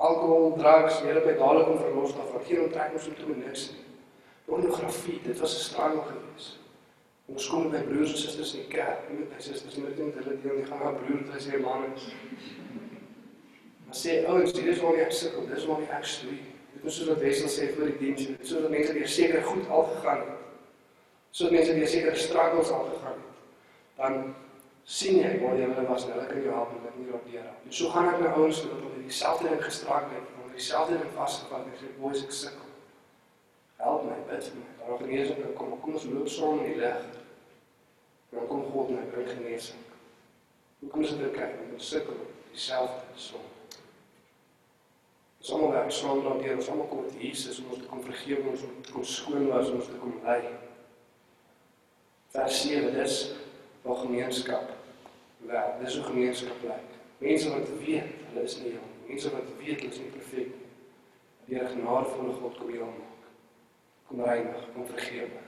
Alkohol, 0.03 0.55
drugs, 0.59 1.01
die 1.03 1.11
het 1.11 1.27
my 1.27 1.35
dadelik 1.41 1.73
om 1.73 1.81
verlos 1.81 2.15
daarvan. 2.17 2.45
Geen 2.47 2.63
onttrek 2.67 2.95
ons 2.99 3.09
toe 3.19 3.37
niks 3.37 3.65
nie. 3.73 3.85
Pornografie, 4.47 5.19
dit 5.25 5.39
was 5.41 5.57
'n 5.57 5.65
struggle 5.67 6.05
geweest. 6.13 6.59
Ons 7.27 7.49
kom 7.49 7.63
met 7.63 7.73
my 7.73 7.83
broers 7.91 8.13
en 8.13 8.19
susters 8.19 8.55
in 8.55 8.61
die 8.61 8.73
kerk, 8.77 9.11
nie 9.11 9.19
met 9.19 9.35
my 9.35 9.41
susters 9.41 9.77
nie, 9.77 9.85
met 9.85 9.97
hulle 9.97 10.41
deel 10.43 10.57
nie 10.57 10.67
gaan 10.71 10.97
broer, 11.01 11.23
hulle 11.27 11.41
sê 11.41 11.61
man. 11.61 11.95
Sê 13.93 14.23
ouens, 14.27 14.53
dit 14.53 14.67
is 14.73 14.81
waar 14.81 15.01
ek 15.05 15.13
sukkel, 15.13 15.45
dis 15.51 15.67
waar 15.69 15.83
ek 15.99 16.07
stoei. 16.09 16.39
Dit 16.73 16.87
is 16.89 16.97
soos 16.97 17.11
wat 17.13 17.21
Wessel 17.21 17.51
sê 17.53 17.69
vir 17.77 17.91
die 17.91 17.99
diens, 18.01 18.23
dit 18.31 18.41
is 18.41 18.49
soos 18.53 18.65
dat 18.65 18.73
mense 18.73 18.95
weer 18.97 19.11
seker 19.15 19.45
goed 19.45 19.69
al 19.69 19.85
gegaan 19.91 20.23
het. 20.25 20.41
Soos 21.37 21.53
mense 21.53 21.75
weer 21.77 21.91
seker 21.93 22.17
struggles 22.17 22.73
al 22.73 22.89
gegaan 22.89 23.21
het. 23.21 23.45
Dan 24.01 24.19
sien 24.89 25.21
jy 25.21 25.37
waar 25.45 25.61
jy 25.61 25.69
hulle 25.69 25.87
was, 25.91 26.09
hulle 26.09 26.25
kan 26.31 26.41
jou 26.43 26.57
help 26.57 26.73
en 26.73 26.83
dit 26.89 26.99
nie 27.03 27.13
radeer 27.13 27.47
nie. 27.47 27.69
En 27.69 27.77
so 27.79 27.93
gaan 27.93 28.11
ek 28.15 28.19
na 28.25 28.33
ouens 28.33 28.65
toe 28.65 28.73
wat 28.73 28.83
onder 28.89 29.05
dieselfde 29.05 29.53
ding 29.53 29.63
gestrang 29.69 30.11
het, 30.17 30.35
onder 30.41 30.57
dieselfde 30.57 30.99
ding 30.99 31.15
vasgevang 31.21 31.69
het, 31.69 31.81
sê 31.85 31.95
boys 32.01 32.25
ek 32.25 32.37
sukkel. 32.41 32.69
Help 33.83 34.05
my, 34.09 34.19
bid 34.31 34.49
vir 34.49 34.61
my. 34.61 34.69
Daar 34.81 34.93
gaan 34.97 35.07
genesing 35.07 35.55
kom. 35.59 35.79
Kom 35.85 35.97
ons 35.99 36.11
loop 36.11 36.29
saam 36.31 36.61
in 36.63 36.71
die 36.73 36.77
lig. 36.81 37.09
Dan 38.33 38.47
kom 38.51 38.69
God 38.73 38.93
hy 38.97 39.09
bring 39.15 39.31
genesing. 39.31 39.89
Hoe 40.81 40.91
kom 40.91 41.03
ons 41.05 41.17
dit 41.19 41.35
kyk? 41.35 41.59
Ons 41.75 41.89
sukkel 41.95 42.23
dieselfde 42.53 43.19
sonde. 43.29 43.62
Ons 45.43 45.53
almal 45.53 45.73
werk 45.75 45.91
saam 45.91 46.21
daardeur, 46.23 46.55
ons 46.55 46.69
almal 46.71 46.87
kom 46.87 47.01
met 47.03 47.15
Jesus 47.19 47.57
om 47.59 47.73
ons 47.75 47.81
te 47.83 47.89
kom 47.91 48.03
vergewe, 48.07 48.45
ons 48.53 48.61
om 48.63 48.75
te 48.87 48.93
kom 48.95 49.05
skoon 49.11 49.49
was, 49.51 49.73
ons 49.75 49.89
te 49.91 49.97
kom 49.99 50.13
lei. 50.23 50.53
Vers 52.31 52.61
7 52.63 52.93
dis 52.95 53.17
waar 53.83 53.99
gemeenskap 54.05 54.71
werk. 55.49 55.81
Dis 55.81 55.97
hoe 55.99 56.05
gemeenskap 56.13 56.63
lyk. 56.63 56.93
Mense 57.19 57.51
wat 57.51 57.73
weet 57.81 58.23
hulle 58.29 58.45
is 58.47 58.55
nie 58.61 58.77
jong. 58.77 58.93
Mense 59.09 59.33
wat 59.35 59.51
weet 59.59 59.83
hulle 59.83 59.91
is 59.91 59.99
nie 60.05 60.13
perfek. 60.15 60.55
Deur 61.49 61.67
genadevolle 61.73 62.37
God 62.39 62.61
kom 62.61 62.71
heel 62.71 62.93
maak. 62.93 63.27
Kom 64.07 64.23
reinig, 64.23 64.71
kom 64.77 64.87
vergewe. 64.93 65.43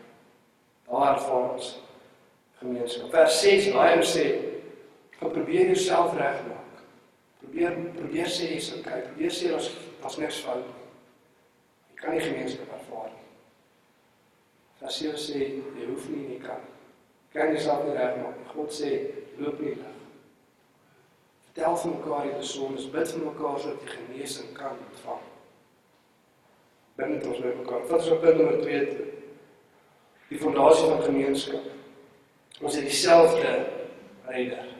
Daar 0.91 1.07
ervaar 1.13 1.53
ons 1.53 1.71
gemeenskap. 2.59 3.15
Vers 3.15 3.39
6 3.47 3.71
daai 3.71 3.95
ou 4.01 4.11
sê, 4.11 4.27
"Probeer 5.23 5.71
jouself 5.71 6.19
regmaak." 6.19 6.54
Probeer 7.55 7.77
probeer 7.95 8.27
sê 8.27 8.49
jy's 8.51 8.73
okay. 8.75 9.05
Probeer 9.07 9.31
sê 9.31 9.51
daar's 9.53 9.69
daar's 10.03 10.17
niks 10.19 10.41
fout. 10.43 10.65
Jy 11.93 12.01
kan 12.01 12.17
nie 12.17 12.23
gemeenskap 12.25 12.73
ervaar 12.75 13.13
nie. 13.13 13.29
As 14.83 14.99
jy 14.99 15.13
sê 15.15 15.43
jy 15.45 15.87
hoef 15.87 16.09
nie 16.11 16.25
nie 16.33 16.41
kan. 16.43 16.65
Kan 17.31 17.55
jy 17.55 17.63
self 17.63 17.87
nie 17.87 17.95
regmaak 17.95 18.41
nie. 18.41 18.49
God 18.51 18.75
sê 18.75 18.91
loop 19.39 19.63
nie 19.63 19.77
lig. 19.77 19.95
Vertel 21.47 21.79
vir 21.85 21.95
mekaar 21.95 22.29
die 22.33 22.51
sondes, 22.51 22.91
bid 22.91 23.15
vir 23.15 23.25
mekaar 23.29 23.63
sodat 23.63 23.87
jy 23.87 23.95
genesing 24.01 24.51
kan 24.59 24.75
ontvang. 24.89 25.25
Binne 26.99 27.23
ons 27.23 27.43
met 27.47 27.63
mekaar. 27.63 27.87
Wat 27.93 28.03
is 28.03 28.13
op 28.19 28.23
punt 28.27 28.43
nommer 28.43 28.63
2? 28.67 29.11
Die 30.35 30.43
fondasie 30.43 30.91
van 30.91 31.07
gemeenskap. 31.07 31.75
Ons 32.59 32.83
het 32.83 32.91
dieselfde 32.91 33.59
ryder. 34.27 34.74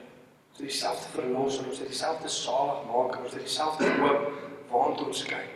Ons 0.55 0.61
het 0.63 0.69
dieselfde 0.71 1.07
verlosser, 1.11 1.65
ons 1.67 1.79
het 1.79 1.87
dieselfde 1.87 2.27
saligmaker, 2.27 3.23
ons 3.23 3.33
het 3.33 3.41
dieselfde 3.41 3.89
hoop 3.99 4.27
waartoe 4.69 5.07
ons 5.11 5.23
kyk. 5.27 5.49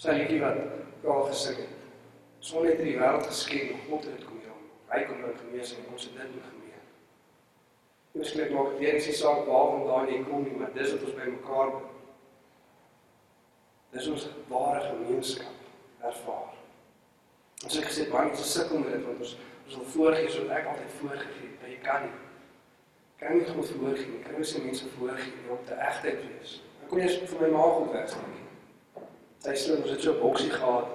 Sy 0.00 0.14
liedjie 0.16 0.38
wat 0.40 0.62
al 1.04 1.26
gesing 1.28 1.58
het. 1.60 1.74
Son 2.40 2.64
het 2.64 2.80
die 2.80 2.94
wêreld 2.96 3.26
geskep, 3.28 3.74
God 3.90 4.06
het 4.08 4.22
kom 4.24 4.38
hier. 4.40 4.54
Hy 4.88 5.02
kom 5.10 5.20
nou 5.20 5.34
genees 5.42 5.74
en 5.76 5.90
ons 5.92 6.06
het 6.08 6.16
dit 6.16 6.30
moet 6.38 6.46
gemeen. 6.46 6.86
Kyk 8.38 8.54
maak 8.56 8.78
weer 8.78 8.96
is 8.96 9.10
die 9.10 9.18
saak 9.18 9.44
waarvandaan 9.44 10.08
jy 10.08 10.22
kom 10.30 10.48
nie, 10.48 10.56
maar 10.56 10.72
dis 10.78 10.96
wat 10.96 11.04
ons 11.10 11.20
by 11.20 11.28
mekaar 11.34 11.74
bring. 11.74 11.92
Dis 13.92 14.08
ons 14.14 14.26
ware 14.48 14.80
gemeenskap 14.86 16.08
ervaar. 16.08 16.56
Ons 17.60 17.76
het 17.76 17.90
gesê 17.90 18.08
baie 18.08 18.32
mense 18.32 18.48
sukkel 18.48 18.80
met 18.80 18.96
dit 18.96 19.04
want 19.04 19.20
ons 19.20 19.36
ons 19.68 19.78
wil 19.82 19.88
voorgee 19.98 20.32
soos 20.32 20.48
ek 20.48 20.72
altyd 20.72 20.98
voorgegee 21.02 21.44
het, 21.44 21.56
maar 21.60 21.74
jy 21.76 21.80
kan 21.84 22.08
nie 22.08 22.29
kan 23.20 23.36
nie 23.36 23.46
God 23.46 23.70
voorgee 23.70 24.06
nie. 24.08 24.22
Kan 24.24 24.34
nie 24.36 24.44
se 24.44 24.62
mense 24.64 24.88
voorgee 24.96 25.32
nie 25.36 25.50
om 25.52 25.58
te 25.66 25.74
egtheid 25.74 26.22
wees. 26.24 26.62
Ek 26.82 26.88
kon 26.88 27.02
eers 27.02 27.18
vir 27.20 27.42
my 27.42 27.50
ma 27.52 27.66
goed 27.76 27.92
wegsteek. 27.92 28.38
Sy 29.44 29.56
sê 29.56 29.76
ons 29.76 29.90
het 29.92 30.02
so 30.04 30.14
'n 30.14 30.20
boksie 30.20 30.50
gehad. 30.50 30.88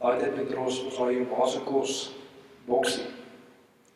Daai 0.00 0.18
tyd 0.20 0.36
met 0.36 0.54
ons 0.56 0.78
daai 0.96 1.14
jou 1.14 1.26
ma 1.30 1.46
se 1.46 1.60
kos 1.66 2.14
boksie. 2.66 3.06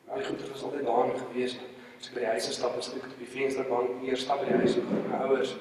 Daai 0.09 0.25
goed 0.25 0.51
was 0.51 0.63
altyd 0.63 0.85
daar 0.87 1.15
gewees. 1.23 1.59
As 2.01 2.09
ek 2.09 2.15
by 2.15 2.21
die 2.21 2.27
huis 2.27 2.53
stap, 2.55 2.77
as 2.79 2.89
ek 2.95 3.07
op 3.07 3.19
die 3.19 3.27
vensterbank 3.27 4.03
weer 4.03 4.17
stap 4.17 4.41
by 4.41 4.47
die 4.47 4.59
huis 4.59 4.77
met 4.77 5.09
my 5.09 5.19
ouers, 5.27 5.57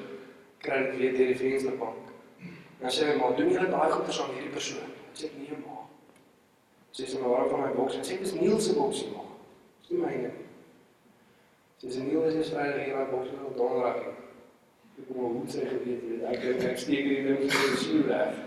kry 0.62 0.76
ek 0.84 0.98
weer 0.98 1.16
deur 1.18 1.28
die 1.34 1.42
vensterbank. 1.42 2.12
Dan 2.82 2.92
sê 2.92 3.08
my 3.08 3.16
ma, 3.16 3.32
doen 3.36 3.50
jy 3.50 3.66
daai 3.66 3.92
goeders 3.92 4.22
aan 4.22 4.34
hierdie 4.36 4.54
persoon? 4.54 4.92
Sê 5.14 5.26
ek 5.26 5.38
nee 5.38 5.58
ma. 5.66 5.82
Sê 6.94 7.06
sy 7.06 7.20
maar 7.20 7.30
waarom 7.30 7.50
van 7.50 7.62
my 7.62 7.72
boksie? 7.74 8.04
Sê 8.04 8.20
dis 8.22 8.34
Niels 8.34 8.66
se 8.66 8.74
boksie 8.74 9.10
ma. 9.16 9.26
Dis 9.82 9.90
nie 9.90 10.02
myne 10.02 10.30
nie. 10.34 10.47
Dis 11.80 11.96
'n 11.96 12.08
nuwe 12.08 12.34
is 12.34 12.50
vrydag 12.50 12.84
hier 12.84 12.96
aan 12.96 13.10
Bosman 13.10 13.46
op 13.46 13.58
Donderdag. 13.58 13.98
Ek 14.98 15.04
kom 15.08 15.18
hoe 15.18 15.48
sê 15.48 15.66
geweet 15.70 16.02
jy, 16.10 16.16
ek 16.26 16.42
dink 16.42 16.62
ek 16.62 16.78
steek 16.78 17.04
hierdie 17.06 17.26
ding 17.28 17.52
so 17.52 17.66
in 17.66 17.74
die 17.74 17.82
skool 17.82 18.08
weg. 18.08 18.40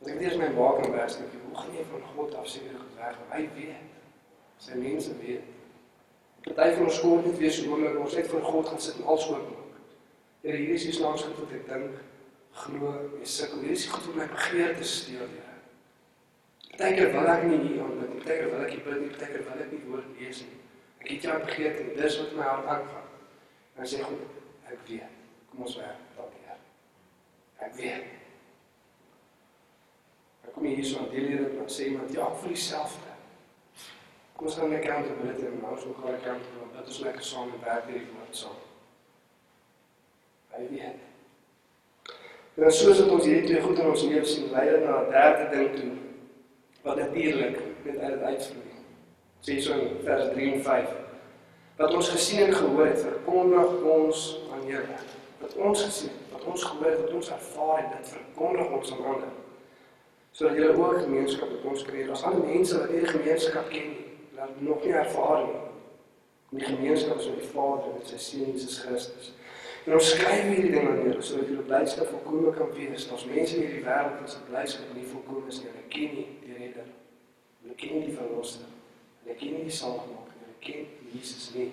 As 0.00 0.10
ek 0.12 0.20
eers 0.20 0.36
my 0.38 0.50
waak 0.54 0.84
en 0.84 0.92
weg 0.92 1.10
steek, 1.10 1.32
hoe 1.46 1.56
gaan 1.60 1.74
jy 1.74 1.86
van 1.90 2.04
God 2.12 2.34
af 2.34 2.46
seker 2.48 2.84
weg? 2.98 3.16
Hy 3.32 3.40
weet. 3.56 3.88
Sy 4.66 4.78
mense 4.78 5.16
weet. 5.22 5.48
Party 6.46 6.76
van 6.76 6.84
ons 6.84 7.00
skool 7.00 7.26
net 7.26 7.42
weer 7.42 7.52
so 7.56 7.72
oomblik 7.72 7.98
ons 8.04 8.14
net 8.20 8.30
voor 8.30 8.46
God 8.52 8.68
gaan 8.68 8.80
sit 8.86 9.02
en 9.02 9.10
al 9.10 9.18
skoon. 9.18 9.50
Here, 10.46 10.56
hier 10.56 10.74
is 10.78 10.86
die 10.86 10.94
slags 10.94 11.26
goed 11.26 11.42
wat 11.42 11.56
ek 11.58 11.66
dink, 11.72 11.98
glo, 12.62 12.94
jy 13.18 13.24
sukkel. 13.34 13.66
Hier 13.66 13.74
is 13.74 13.88
die 13.88 13.92
goed 13.96 14.06
wat 14.06 14.20
my 14.22 14.28
begeertes 14.36 14.94
steel. 15.00 15.26
Partykeer 16.76 17.12
wil 17.18 17.34
ek 17.34 17.44
nie 17.50 17.60
hier 17.66 17.92
nie. 17.98 18.08
Partykeer 18.14 18.48
wil 18.54 18.64
ek 18.68 18.78
nie 18.78 18.96
nie. 19.02 19.12
Partykeer 19.18 19.46
wil 19.50 19.66
ek 19.66 19.74
nie 19.74 19.84
woord 19.90 20.16
lees 20.22 20.46
nie. 20.46 20.57
Ek 21.08 21.14
het 21.14 21.22
jou 21.22 21.38
begeerte 21.40 21.82
en 21.82 21.94
dis 21.96 22.16
wat 22.20 22.32
my 22.36 22.44
hart 22.44 22.66
aangaan. 22.68 23.04
En 23.80 23.86
sê 23.88 24.02
goed, 24.04 24.24
ek 24.68 24.82
weet. 24.90 25.14
Kom 25.48 25.62
ons 25.64 25.76
werk 25.80 26.02
daardeur. 26.18 26.58
Ek 27.64 27.78
weet. 27.78 28.10
Ek 30.44 30.52
kom 30.52 30.68
hier 30.68 30.84
so 30.84 31.00
aan 31.00 31.08
deel 31.14 31.30
hier 31.30 31.46
en 31.46 31.72
sê 31.72 31.88
iemand 31.88 32.12
ja, 32.12 32.28
vir 32.42 32.52
dieselfde. 32.52 33.16
Kom 34.36 34.50
ons 34.52 34.60
gaan 34.60 34.74
net 34.76 34.84
kan 34.84 35.08
te 35.08 35.16
bid 35.22 35.42
en 35.48 35.58
nou 35.62 35.80
so 35.80 35.96
gaan 35.96 36.12
ek 36.18 36.28
kan 36.28 36.44
doen. 36.44 36.70
Dit 36.76 36.92
is 36.92 37.00
lekker 37.08 37.28
saam 37.32 37.56
en 37.56 37.64
werk 37.64 37.88
hierdie 37.88 38.12
woord 38.12 38.40
saam. 38.44 38.62
Hy 40.52 40.70
weet. 40.76 41.04
En 42.58 42.72
soos 42.82 43.00
wat 43.00 43.16
ons 43.16 43.24
hierdie 43.24 43.48
twee 43.48 43.64
goed 43.64 43.80
in 43.80 43.94
ons 43.96 44.08
lewe 44.12 44.28
sien, 44.28 44.52
lei 44.52 44.68
dit 44.74 44.84
na 44.84 45.00
'n 45.06 45.12
derde 45.16 45.52
ding 45.56 45.76
toe 45.80 45.92
wat 46.84 47.00
natuurlik 47.06 47.62
met 47.84 47.96
uit 47.96 48.20
uitvloei 48.20 48.67
sê 49.48 49.60
so 49.64 49.72
in 49.72 49.96
vers 50.04 50.32
3 50.34 50.52
en 50.52 50.62
5. 50.62 50.88
Wat 51.78 51.94
ons 51.94 52.08
gesien 52.08 52.46
en 52.46 52.54
gehoor 52.54 52.86
het, 52.86 53.00
verkondig 53.00 53.82
ons 53.82 54.24
aan 54.52 54.66
julle. 54.66 54.98
Wat 55.40 55.54
ons 55.54 55.84
gesien, 55.84 56.16
wat 56.32 56.44
ons 56.44 56.64
gehoor 56.64 56.90
het, 56.90 57.00
wat 57.00 57.14
ons 57.20 57.30
ervaar 57.30 57.76
het, 57.78 57.92
dit 57.96 58.12
verkondig 58.16 58.72
ons 58.78 58.92
aan 58.92 59.04
ander. 59.14 59.32
Sodat 60.30 60.58
julle 60.58 60.74
ook 60.76 61.00
gemeenskap 61.06 61.50
met 61.50 61.64
ons 61.72 61.84
kry. 61.86 62.04
As 62.12 62.24
ander 62.26 62.44
mense 62.44 62.78
wat 62.78 62.92
hierdie 62.92 63.14
gemeenskap 63.14 63.70
ken, 63.72 63.96
dat 64.36 64.60
nog 64.62 64.84
nie 64.84 64.94
ervaar 64.94 65.44
nie. 65.46 65.60
Die 66.58 66.64
gemeenskap 66.64 67.16
met 67.16 67.40
die 67.40 67.50
Vader 67.52 67.92
en 67.94 68.06
sy 68.08 68.18
Seun 68.22 68.52
Jesus 68.52 68.78
Christus. 68.84 69.32
En 69.86 69.96
ons 69.96 70.10
skryf 70.12 70.44
hierdie 70.44 70.72
ding 70.72 70.88
aan 70.88 71.02
julle 71.04 71.22
sodat 71.24 71.52
julle 71.52 71.66
blydskap 71.68 72.10
volkome 72.12 72.52
kan 72.56 72.72
wees. 72.76 73.06
Ons 73.14 73.26
mense 73.28 73.56
in 73.56 73.64
hierdie 73.64 73.84
wêreld 73.86 74.18
wat 74.20 74.34
se 74.34 74.42
blydskap 74.48 74.96
nie 74.96 75.06
volkome 75.12 75.52
is 75.52 75.62
nie. 75.62 75.70
Hulle 75.72 75.86
ken 75.94 76.18
nie 76.18 76.26
die 76.42 76.58
Redder. 76.58 76.90
Hulle 77.62 77.78
ken 77.80 77.96
nie 77.96 78.10
die 78.10 78.18
Verlosser. 78.18 78.66
Hulle 79.28 79.40
ken 79.40 79.58
nie 79.58 79.64
die 79.68 79.76
saligmaker 79.76 80.36
nie. 80.40 80.46
Hulle 80.46 80.60
ken 80.64 80.86
Jesus 81.12 81.50
nie. 81.52 81.66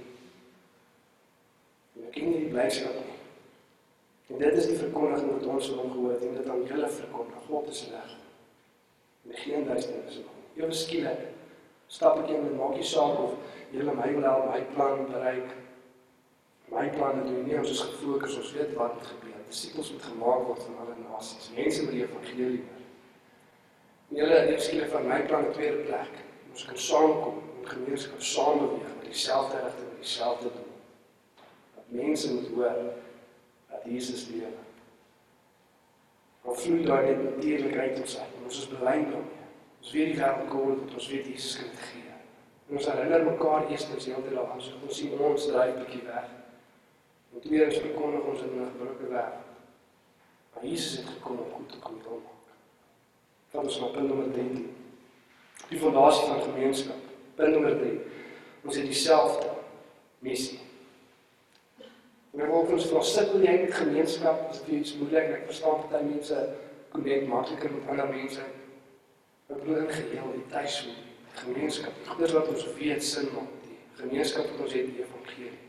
Hulle 1.94 2.10
ken 2.12 2.26
nie 2.28 2.42
die 2.42 2.50
blydskap 2.52 2.98
nie. 3.00 3.14
En 4.28 4.42
dit 4.42 4.58
is 4.60 4.68
die 4.68 4.76
verkondiging 4.76 5.30
wat 5.32 5.46
ons 5.54 5.70
van 5.72 5.80
hom 5.80 5.94
gehoor 5.94 6.18
het 6.18 6.26
en 6.28 6.36
dit 6.36 6.50
aan 6.52 6.66
julle 6.68 6.90
verkondig. 6.98 7.46
God 7.48 7.70
is 7.72 7.86
reg. 7.94 8.18
En 9.24 9.40
geen 9.46 9.64
duisternis 9.70 10.20
nie. 10.20 10.36
Ewe 10.60 10.76
skielik 10.76 11.24
stap 11.88 12.20
ek 12.26 12.34
in 12.34 12.44
en 12.50 12.60
maak 12.60 12.76
nie 12.76 12.90
saak 12.90 13.24
of 13.24 13.40
julle 13.72 13.96
my 13.96 14.12
wil 14.18 14.28
help 14.28 14.52
my 14.52 14.60
plan 14.76 15.08
bereik. 15.14 15.56
My 16.76 16.90
planne 16.98 17.24
doen 17.24 17.48
nie 17.48 17.56
ons 17.62 17.72
is 17.72 17.88
gefokus 17.88 18.36
ons 18.42 18.54
weet 18.60 18.76
wat 18.76 19.00
moet 19.00 19.12
gebeur. 19.14 19.42
Disippels 19.48 19.96
moet 19.96 20.12
gemaak 20.12 20.48
word 20.50 20.68
van 20.68 20.80
alle 20.84 21.00
nasies. 21.06 21.52
Mense 21.56 21.88
moet 21.88 21.96
die 21.96 22.04
evangelie 22.04 22.52
hoor. 22.52 22.86
En 24.12 24.24
julle 24.24 24.46
het 24.52 24.64
skielik 24.68 24.92
van 24.92 25.08
my 25.08 25.24
plan 25.32 25.48
'n 25.48 25.56
tweede 25.56 25.88
plek. 25.88 26.26
Ons 26.56 26.64
kan 26.66 26.78
saamkom 26.80 27.40
en 27.60 27.66
gemeenskap 27.68 28.22
saam 28.24 28.62
beweeg 28.62 28.92
met 28.98 29.08
dieselfde 29.10 29.58
rigting, 29.60 29.88
dieselfde 30.00 30.52
doel. 30.54 30.76
Dat 31.76 31.84
mense 31.88 32.34
moet 32.34 32.48
hoor 32.48 32.78
dat 33.70 33.82
Jesus 33.84 34.28
lewe. 34.28 34.62
Maar 36.42 36.56
vloei 36.56 36.84
natuurlik 36.84 37.78
uit 37.78 38.00
ons 38.00 38.20
uit. 38.20 38.38
Ons 38.44 38.60
is 38.60 38.68
bly 38.68 38.78
daarmee. 38.84 39.42
Ons 39.82 39.92
weet 39.92 40.14
die 40.14 40.16
wêreld 40.22 40.48
kom 40.54 40.80
dat 40.86 40.94
ons 40.94 41.10
weet 41.12 41.28
Jesus 41.28 41.58
kan 41.58 41.68
dit 41.74 41.84
gee. 41.90 42.14
En 42.70 42.80
ons 42.80 42.88
herinner 42.92 43.28
mekaar 43.28 43.68
eerstens 43.70 44.08
heeltyd 44.08 44.38
daaraan, 44.38 44.62
so 44.62 44.80
ons 44.88 45.02
sien 45.02 45.20
ons 45.20 45.50
dryf 45.50 45.76
bietjie 45.82 46.06
weg. 46.08 46.32
En 47.34 47.44
tweedens 47.44 47.84
verkondig 47.84 48.32
ons 48.32 48.48
in 48.48 48.56
'n 48.62 48.72
gebroke 48.72 49.12
wêreld. 49.12 49.44
Maar 50.54 50.66
Jesus 50.66 50.98
het 51.04 51.12
gekom 51.18 51.44
om 51.44 51.52
goed 51.52 51.70
te 51.72 51.84
kom 51.84 52.00
doen. 52.08 52.24
Van 53.52 53.64
ons 53.64 53.80
na 53.80 53.88
punt 53.88 54.08
nommer 54.08 54.32
3. 54.32 54.75
Die 55.70 55.80
fondasie 55.80 56.28
van 56.28 56.42
gemeenskap. 56.42 57.02
Punt 57.36 57.52
nommer 57.52 57.78
3. 57.80 57.98
Ons 58.66 58.76
het 58.76 58.86
dieselfde 58.86 59.50
missie. 60.20 60.60
En 62.36 62.44
ek 62.44 62.52
wil 62.52 62.76
ons 62.76 62.88
vra 62.92 63.02
sukkel 63.08 63.46
jy 63.48 63.56
met 63.64 63.74
gemeenskap? 63.74 64.46
Is 64.52 64.62
dit 64.66 64.78
iets 64.80 64.96
moeilik? 65.00 65.32
Ek 65.40 65.50
verstaan 65.50 65.86
baie 65.90 66.06
mense 66.06 66.46
connect 66.94 67.28
makliker 67.32 67.74
met 67.74 67.92
ander 67.92 68.10
mense. 68.12 68.46
Ek 69.50 69.60
bedoel 69.62 69.84
in 69.86 69.94
geheel 69.94 70.34
die 70.36 70.46
die 70.54 70.96
gemeenskap. 71.42 72.02
Goeders 72.08 72.36
wat 72.36 72.50
ons 72.52 72.66
weet 72.78 73.04
sin 73.04 73.30
maak. 73.34 73.54
Die 73.66 73.78
gemeenskap 74.02 74.50
wat 74.52 74.66
ons 74.68 74.76
het 74.76 74.90
die 74.92 75.04
evangelie. 75.04 75.62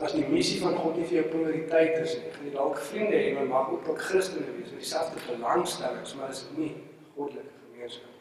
As 0.00 0.14
die 0.14 0.24
missie 0.30 0.60
van 0.62 0.78
God 0.78 0.96
nie 0.96 1.04
vir 1.08 1.18
jou 1.18 1.26
prioriteit 1.32 1.98
is 1.98 2.14
nie, 2.16 2.30
gaan 2.32 2.46
jy 2.46 2.52
dalk 2.54 2.78
vriende 2.88 3.18
hê 3.18 3.32
en 3.34 3.50
mag 3.50 3.72
ook 3.74 3.82
dalk 3.84 3.98
Christene 4.00 4.54
wees 4.54 4.70
met 4.70 4.84
dieselfde 4.84 5.18
belangstellings, 5.26 6.14
maar 6.16 6.30
is 6.30 6.44
nie 6.56 6.70
goddelike 7.20 7.56
gemeenskap. 7.64 8.14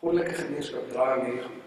Goddelike 0.00 0.34
gemeenskap 0.34 0.88
draai 0.92 1.10
aan 1.12 1.26
hierdie 1.26 1.48
goed. 1.48 1.58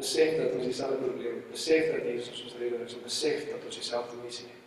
Besef 0.00 0.36
dat 0.38 0.54
ons 0.56 0.64
dieselfde 0.64 0.96
probleem 1.02 1.36
het. 1.38 1.50
Besef 1.50 1.92
dat 1.92 2.08
Jesus 2.08 2.42
ons 2.46 2.56
redder 2.62 2.86
is 2.86 2.96
en 2.96 3.04
besef 3.04 3.46
dat 3.50 3.64
ons 3.66 3.78
dieselfde 3.80 4.18
missie 4.24 4.48
het. 4.48 4.58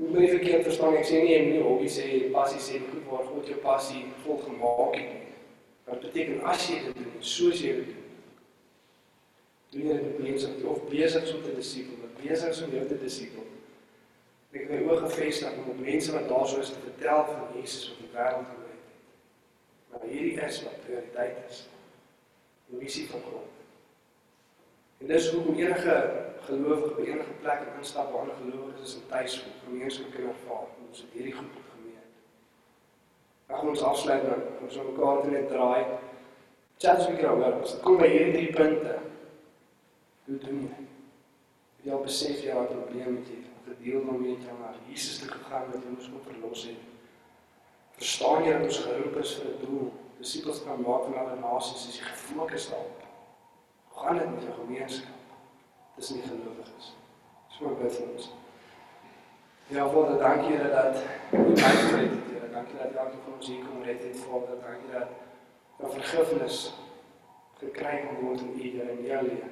Hoe 0.00 0.08
baie 0.14 0.28
verkeerd 0.32 0.64
verstaan 0.64 0.96
ek 0.96 1.08
sê 1.08 1.18
nie 1.20 1.32
jy 1.34 1.40
moet 1.44 1.56
nie 1.58 1.64
hobby 1.64 1.88
sê 1.92 2.04
passie 2.32 2.60
sê 2.64 2.78
goed 2.86 3.08
waar 3.10 3.26
God 3.28 3.50
jou 3.50 3.58
passie 3.64 4.06
vol 4.24 4.38
gemaak 4.46 4.94
het 4.96 5.10
nie. 5.10 5.34
Wat 5.88 6.00
beteken 6.06 6.46
as 6.48 6.68
jy 6.70 6.78
dit 6.86 7.00
doen 7.02 7.26
soos 7.32 7.60
jy 7.60 7.74
dit 7.82 7.90
doen? 7.90 8.06
Doen 9.74 9.90
jy 9.90 9.98
dit 10.06 10.22
besig 10.22 10.62
of 10.72 10.86
besig 10.88 11.34
om 11.34 11.42
te 11.44 11.52
disipel, 11.58 12.08
besig 12.22 12.62
om 12.64 12.72
jou 12.78 12.86
te 12.88 12.98
disipel? 13.02 13.44
Ek 14.50 14.64
het 14.64 14.70
my 14.72 14.78
oë 14.82 15.04
gefestig 15.04 15.58
op 15.62 15.78
mense 15.78 16.10
wat 16.10 16.26
daar 16.26 16.48
sou 16.50 16.58
is 16.58 16.72
te 16.74 16.80
vertel 16.82 17.20
van 17.28 17.52
Jesus 17.54 17.92
op 17.92 17.98
die 18.02 18.08
wêreld 18.14 18.48
gered 18.50 18.78
het. 18.78 18.96
Maar 19.90 20.06
hierdie 20.10 20.46
is 20.46 20.62
wat 20.64 20.80
prioriteit 20.86 21.36
is. 21.46 21.60
Die 22.70 22.80
missie 22.80 23.04
van 23.12 23.22
God. 23.28 23.46
En 25.00 25.12
dis 25.12 25.28
hoekom 25.30 25.60
enige 25.60 25.94
gelowige 26.48 26.90
by 26.96 27.04
enige 27.12 27.36
plek 27.44 27.62
instap 27.78 28.10
waar 28.12 28.26
'n 28.26 28.40
gelowige 28.40 28.82
is 28.82 28.94
in 28.94 29.06
tuis 29.08 29.36
of 29.38 29.62
gemeenskap 29.64 30.10
kan 30.14 30.26
ervaar. 30.32 30.66
Ons 30.88 31.00
het 31.00 31.12
hierdie 31.12 31.36
goed 31.38 31.54
gemeet. 31.70 32.08
Gaan 33.46 33.68
ons 33.68 33.82
afsluit 33.82 34.22
dan 34.22 34.42
ons 34.62 34.76
op 34.76 34.90
mekaar 34.90 35.22
te 35.22 35.30
net 35.30 35.48
draai. 35.48 35.84
Chat 36.78 37.02
so 37.02 37.14
gou 37.22 37.38
oor. 37.38 37.60
Ons 37.60 37.76
kom 37.80 37.96
by 37.98 38.08
hierdie 38.08 38.32
drie 38.32 38.52
punte. 38.52 38.98
Hoe 40.24 40.38
doen 40.38 40.60
jy? 40.66 40.84
Jy 41.82 41.92
al 41.92 42.02
besef 42.02 42.42
jy 42.42 42.50
het 42.50 42.70
'n 42.70 42.82
probleem 42.82 43.14
met 43.14 43.28
jy 43.70 43.76
gedeel 43.76 44.04
daarmee 44.04 44.34
het 44.36 44.44
jy 44.44 44.54
na 44.58 44.74
Jesus 44.88 45.18
toe 45.18 45.30
gegaan 45.30 45.70
dat 45.72 45.82
jy 45.82 45.90
ons 45.96 46.10
moet 46.10 46.26
verlos 46.26 46.64
het. 46.66 46.80
Verstaan 48.00 48.44
jy 48.44 48.52
dat 48.52 48.62
ons 48.62 48.78
geroep 48.78 49.16
is 49.16 49.34
vir 49.34 49.50
'n 49.50 49.60
doel? 49.64 49.92
Disippels 50.18 50.64
kan 50.64 50.80
maak 50.80 51.04
van 51.04 51.16
alle 51.18 51.36
nasies 51.40 51.88
as 51.88 51.98
jy 51.98 52.04
gefokus 52.04 52.68
daarop. 52.70 53.02
Hoe 53.88 54.02
gaan 54.02 54.18
dit 54.18 54.30
met 54.34 54.42
jou 54.42 54.54
gemeenskap? 54.54 55.16
Dis 55.96 56.10
nie 56.10 56.22
gelowiges. 56.22 56.94
So 57.48 57.68
bid 57.68 57.92
vir 57.96 58.06
ons. 58.12 58.30
Ja, 59.66 59.88
Vader, 59.88 60.18
dankie 60.18 60.56
Here 60.56 60.70
dat 60.70 60.96
U 61.32 61.38
my 61.38 61.56
gered 61.56 62.10
het. 62.10 62.30
Here, 62.30 62.50
dankie 62.52 62.78
dat 62.78 62.94
elke 62.94 63.16
van 63.24 63.34
ons 63.36 63.46
hier 63.46 63.64
kom 63.64 63.82
red 63.82 64.02
het. 64.02 64.16
Vader, 64.16 64.56
dankie 64.66 64.90
dat 64.92 65.08
ons 65.76 65.94
vergifnis 65.94 66.74
gekry 67.58 68.06
kan 68.06 68.24
word 68.24 68.40
in 68.40 68.54
U 68.56 68.62
Here 68.62 68.90
in 68.90 69.04
jou 69.04 69.22
lewe. 69.22 69.50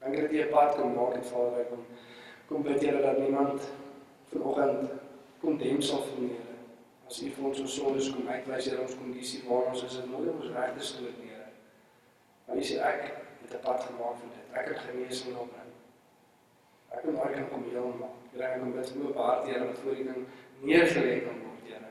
Dankie 0.00 0.20
dat 0.22 0.30
U 0.30 0.40
'n 0.42 0.48
pad 0.48 0.74
kan 0.74 0.94
maak 0.94 1.14
het, 1.14 1.26
Vader. 1.26 1.60
Ek 1.60 1.68
kom 2.46 2.62
kom 2.62 2.72
bid 2.72 2.82
Here 2.82 3.00
dat 3.00 3.18
niemand 3.18 3.62
vanoggend 4.24 4.90
kondem 5.40 5.82
sal 5.82 6.02
voel 6.02 6.20
nie. 6.20 6.28
Here. 6.28 6.54
As 7.06 7.20
U 7.22 7.30
vir 7.30 7.44
ons 7.48 7.60
ons 7.60 7.74
sondes 7.78 8.10
kom 8.12 8.28
uitwys, 8.28 8.68
Here, 8.68 8.80
ons 8.82 8.96
kondisie 9.00 9.42
waar 9.48 9.70
ons 9.72 9.84
is, 9.84 9.98
is 10.00 10.08
nooit 10.10 10.28
om 10.32 10.40
ons 10.40 10.52
reg 10.56 10.72
te 10.76 10.86
stoot 10.88 11.18
nie, 11.20 11.30
Here. 11.32 11.50
Maar 12.46 12.60
U 12.60 12.64
sê 12.70 12.80
ek 12.80 13.02
het 13.42 13.54
'n 13.58 13.62
pad 13.64 13.84
gemaak 13.88 14.16
vir 14.20 14.30
dit. 14.36 14.46
Ek 14.60 14.68
het 14.68 14.78
genesing 14.86 15.36
opbring. 15.36 15.72
Ek 16.90 17.02
wil 17.04 17.12
maar 17.12 17.32
kan 17.32 17.48
kom 17.48 17.64
heel 17.70 17.92
maak. 18.00 18.16
Here, 18.32 18.44
ek 18.44 18.60
kom 18.60 18.72
bid 18.72 18.90
vir 18.90 19.06
oop 19.06 19.16
hart, 19.16 19.46
Here, 19.46 19.66
wat 19.66 19.78
voor 19.78 19.92
U 19.92 20.04
ding 20.04 20.26
neergelê 20.60 21.20
kan 21.26 21.40
word, 21.44 21.68
Here. 21.68 21.90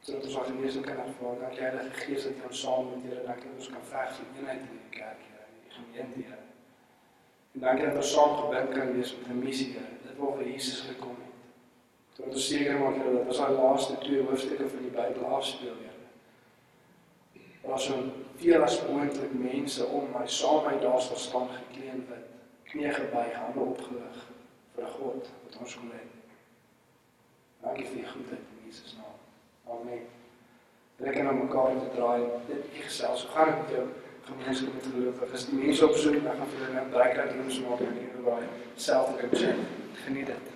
Sodat 0.00 0.24
ons 0.24 0.36
al 0.36 0.44
genesing 0.44 0.84
kan 0.84 0.96
ervaar. 0.96 1.38
Dankie 1.40 1.62
Heilige 1.62 1.90
Gees 1.90 2.24
dat 2.24 2.32
U 2.32 2.46
ons 2.46 2.60
saam 2.60 2.90
met 2.90 3.02
Here, 3.02 3.26
dat 3.26 3.50
ons 3.56 3.68
kan 3.68 3.84
veg 3.94 4.16
vir 4.16 4.26
eenheid 4.38 4.60
in 4.60 4.78
die 4.78 4.98
kerk, 4.98 5.20
Here, 5.26 5.44
in 5.50 5.60
die 5.66 5.74
gemeente, 5.78 6.28
Here. 6.28 6.51
En 7.52 7.60
dankie 7.60 7.86
dat 7.86 7.96
ons 7.96 8.12
saam 8.12 8.36
gebind 8.36 8.74
kan 8.74 8.92
wees 8.96 9.16
met 9.16 9.28
'n 9.28 9.38
missie, 9.38 9.72
Here. 9.72 9.92
Dit 10.02 10.16
waarvoor 10.16 10.48
Jesus 10.48 10.80
gekom 10.80 11.16
het. 11.24 11.34
Sodat 12.14 12.34
ons 12.34 12.48
seker 12.48 12.78
maak 12.78 12.96
Here 12.96 13.12
dat 13.12 13.26
ons 13.26 13.40
al 13.40 13.54
laaste 13.54 13.98
twee 13.98 14.22
hoofstukke 14.22 14.68
van 14.68 14.82
die 14.82 14.90
Bybel 14.90 15.24
afspeel, 15.24 15.76
Here. 15.82 16.00
Ons 17.62 17.84
so 17.84 17.94
veel 18.36 18.62
as 18.62 18.86
moontlik 18.88 19.32
mense 19.32 19.86
om 19.86 20.08
my 20.10 20.26
saam 20.26 20.64
met 20.64 20.80
daar 20.82 21.02
sal 21.02 21.16
staan 21.16 21.48
gekleen 21.48 22.06
wit, 22.08 22.26
knie 22.64 22.90
gebuig, 22.90 23.34
hande 23.34 23.60
opgelig 23.60 24.24
vir 24.74 24.86
God 24.86 25.28
wat 25.44 25.58
ons 25.60 25.76
kom 25.78 25.90
red. 25.90 26.10
Dankie 27.62 27.86
vir 27.86 28.00
die 28.00 28.10
goedheid 28.10 28.40
in 28.40 28.66
Jesus 28.66 28.96
naam. 28.98 29.18
Amen. 29.76 30.06
Lekker 30.96 31.24
na 31.24 31.32
mekaar 31.32 31.78
te 31.78 31.90
draai. 31.94 32.22
Dit 32.46 32.64
gesels. 32.80 33.20
So 33.20 33.28
gaan 33.28 33.50
dit 33.50 33.60
met 33.60 33.70
jou 33.76 33.86
gemeenskap 34.30 34.74
met 34.74 34.86
gelowiges. 34.94 35.46
Die 35.50 35.58
mense 35.58 35.88
op 35.88 35.94
soek, 35.94 36.18
dan 36.24 36.34
gaan 36.38 36.50
hulle 36.54 36.80
'n 36.84 36.90
breakout 36.94 37.32
rooms 37.36 37.60
maak 37.64 37.80
en 37.80 37.94
hulle 38.00 38.30
raai 38.30 38.46
self 38.74 39.06
te 39.06 39.16
kan 39.20 39.38
check. 39.40 39.58
Geniet 40.04 40.26
dit. 40.26 40.44